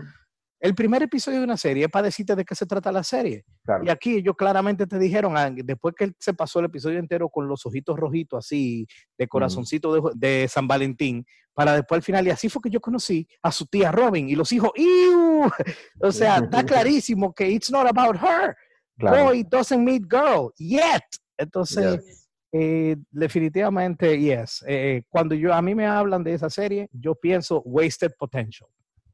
El 0.58 0.74
primer 0.74 1.02
episodio 1.02 1.38
de 1.38 1.44
una 1.44 1.56
serie 1.58 1.84
es 1.84 1.90
para 1.90 2.06
decirte 2.06 2.34
de 2.34 2.44
qué 2.44 2.54
se 2.54 2.64
trata 2.66 2.90
la 2.90 3.02
serie. 3.02 3.44
claro. 3.64 3.84
Y 3.84 3.90
aquí 3.90 4.16
ellos 4.16 4.34
claramente 4.36 4.86
te 4.86 4.98
dijeron, 4.98 5.36
ah, 5.36 5.50
después 5.50 5.94
que 5.96 6.12
se 6.18 6.32
pasó 6.32 6.60
el 6.60 6.66
episodio 6.66 6.98
entero 6.98 7.28
con 7.28 7.46
los 7.46 7.66
ojitos 7.66 7.96
rojitos 7.98 8.44
así, 8.44 8.86
de 9.18 9.28
corazoncito 9.28 9.92
de, 9.92 10.10
de 10.14 10.48
San 10.48 10.66
Valentín, 10.66 11.26
para 11.52 11.74
después 11.74 11.98
al 11.98 12.02
final, 12.02 12.26
y 12.26 12.30
así 12.30 12.48
fue 12.48 12.62
que 12.62 12.70
yo 12.70 12.80
conocí 12.80 13.26
a 13.42 13.52
su 13.52 13.66
tía 13.66 13.92
Robin 13.92 14.28
y 14.28 14.34
los 14.34 14.50
hijos, 14.52 14.70
¡Ew! 14.76 15.50
O 16.00 16.10
sea, 16.12 16.38
está 16.38 16.64
clarísimo 16.66 17.34
que 17.34 17.48
it's 17.50 17.70
not 17.70 17.86
about 17.86 18.16
her. 18.16 18.56
claro. 18.98 19.24
Boy 19.24 19.44
doesn't 19.44 19.82
meet 19.84 20.04
girl 20.10 20.52
yet. 20.58 21.02
Entonces, 21.36 22.02
Yes. 22.02 22.28
eh, 22.52 22.96
definitivamente, 23.10 24.18
yes. 24.18 24.64
Eh, 24.66 25.02
cuando 25.10 25.34
yo, 25.34 25.52
a 25.52 25.60
mí 25.60 25.74
me 25.74 25.86
hablan 25.86 26.24
de 26.24 26.32
esa 26.32 26.48
serie, 26.48 26.88
yo 26.92 27.14
pienso 27.14 27.60
wasted 27.66 28.12
potential. 28.18 28.68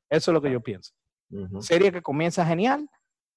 Eso 0.09 0.31
es 0.31 0.35
lo 0.35 0.41
que 0.41 0.51
yo 0.53 0.61
pienso 0.61 0.93
Serie 1.61 1.93
que 1.93 2.03
comienza 2.03 2.45
genial, 2.47 2.89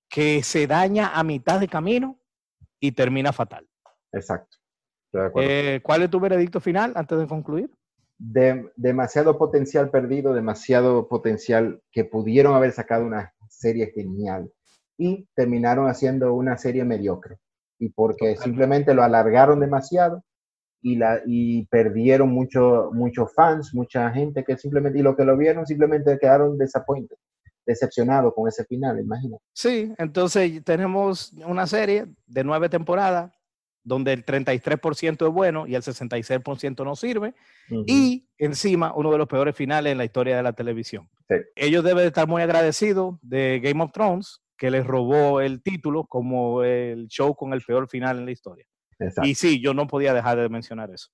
que 0.09 0.43
se 0.43 0.67
daña 0.67 1.07
a 1.15 1.23
mitad 1.23 1.59
de 1.59 1.67
camino 1.67 2.19
y 2.79 2.91
termina 2.91 3.31
fatal. 3.33 3.67
Exacto. 4.11 4.57
Eh, 5.37 5.79
¿Cuál 5.81 6.01
es 6.03 6.09
tu 6.09 6.19
veredicto 6.19 6.59
final 6.59 6.93
antes 6.95 7.17
de 7.17 7.27
concluir? 7.27 7.69
de- 8.17 8.71
demasiado 8.77 9.37
potencial 9.37 9.89
perdido, 9.89 10.33
demasiado 10.33 11.07
potencial 11.09 11.81
que 11.91 12.05
pudieron 12.05 12.53
haber 12.55 12.71
sacado 12.71 13.05
una 13.05 13.33
serie 13.49 13.91
genial 13.93 14.49
y 14.97 15.27
terminaron 15.35 15.89
haciendo 15.89 16.33
una 16.33 16.57
serie 16.57 16.85
mediocre. 16.85 17.37
Y 17.77 17.89
porque 17.89 18.27
Totalmente. 18.35 18.43
simplemente 18.43 18.93
lo 18.93 19.03
alargaron 19.03 19.59
demasiado 19.59 20.23
y, 20.81 20.95
la, 20.95 21.21
y 21.25 21.65
perdieron 21.65 22.29
mucho- 22.29 22.89
muchos 22.93 23.33
fans, 23.33 23.73
mucha 23.73 24.09
gente 24.11 24.45
que 24.45 24.55
simplemente, 24.55 24.99
y 24.99 25.01
lo 25.01 25.17
que 25.17 25.25
lo 25.25 25.35
vieron 25.35 25.65
simplemente 25.67 26.17
quedaron 26.17 26.57
disappointed, 26.57 27.17
decepcionados 27.65 28.33
con 28.33 28.47
ese 28.47 28.65
final, 28.65 28.99
imagínate. 28.99 29.43
Sí, 29.53 29.93
entonces 29.97 30.63
tenemos 30.63 31.33
una 31.45 31.67
serie 31.67 32.05
de 32.27 32.43
nueve 32.43 32.69
temporadas 32.69 33.31
donde 33.83 34.13
el 34.13 34.25
33% 34.25 35.27
es 35.27 35.33
bueno 35.33 35.67
y 35.67 35.75
el 35.75 35.83
66% 35.83 36.83
no 36.83 36.95
sirve. 36.95 37.35
Y 37.85 38.27
encima, 38.37 38.93
uno 38.95 39.11
de 39.11 39.19
los 39.19 39.27
peores 39.27 39.55
finales 39.55 39.91
en 39.91 39.99
la 39.99 40.05
historia 40.05 40.35
de 40.35 40.43
la 40.43 40.53
televisión. 40.53 41.07
Sí. 41.29 41.35
Ellos 41.55 41.83
deben 41.83 42.01
de 42.01 42.07
estar 42.07 42.27
muy 42.27 42.41
agradecidos 42.41 43.15
de 43.21 43.61
Game 43.63 43.83
of 43.83 43.91
Thrones, 43.91 44.41
que 44.57 44.71
les 44.71 44.85
robó 44.85 45.39
el 45.39 45.61
título 45.61 46.05
como 46.05 46.63
el 46.63 47.07
show 47.07 47.35
con 47.35 47.53
el 47.53 47.61
peor 47.61 47.87
final 47.87 48.17
en 48.17 48.25
la 48.25 48.31
historia. 48.31 48.65
Exacto. 48.99 49.27
Y 49.29 49.35
sí, 49.35 49.59
yo 49.61 49.73
no 49.73 49.87
podía 49.87 50.13
dejar 50.13 50.39
de 50.39 50.49
mencionar 50.49 50.89
eso. 50.91 51.09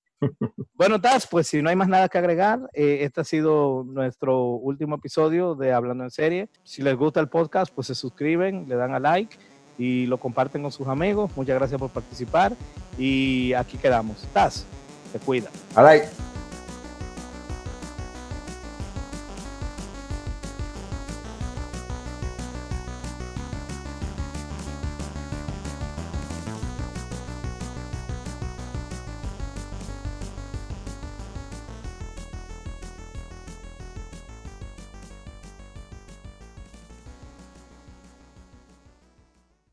bueno, 0.74 1.00
Taz, 1.00 1.26
pues 1.26 1.48
si 1.48 1.62
no 1.62 1.68
hay 1.68 1.76
más 1.76 1.88
nada 1.88 2.08
que 2.08 2.18
agregar, 2.18 2.60
eh, 2.72 2.98
este 3.02 3.20
ha 3.20 3.24
sido 3.24 3.84
nuestro 3.84 4.40
último 4.40 4.96
episodio 4.96 5.54
de 5.54 5.72
Hablando 5.72 6.04
en 6.04 6.10
Serie. 6.10 6.48
Si 6.62 6.82
les 6.82 6.96
gusta 6.96 7.20
el 7.20 7.28
podcast, 7.28 7.72
pues 7.74 7.88
se 7.88 7.94
suscriben, 7.94 8.66
le 8.68 8.76
dan 8.76 8.94
a 8.94 9.00
like 9.00 9.36
y 9.78 10.06
lo 10.06 10.18
comparten 10.18 10.62
con 10.62 10.72
sus 10.72 10.86
amigos. 10.86 11.30
Muchas 11.36 11.56
gracias 11.56 11.78
por 11.80 11.90
participar 11.90 12.54
y 12.98 13.52
aquí 13.54 13.78
quedamos. 13.78 14.26
Taz, 14.32 14.64
te 15.12 15.18
cuida. 15.18 15.50
All 15.74 15.86
right. 15.86 16.04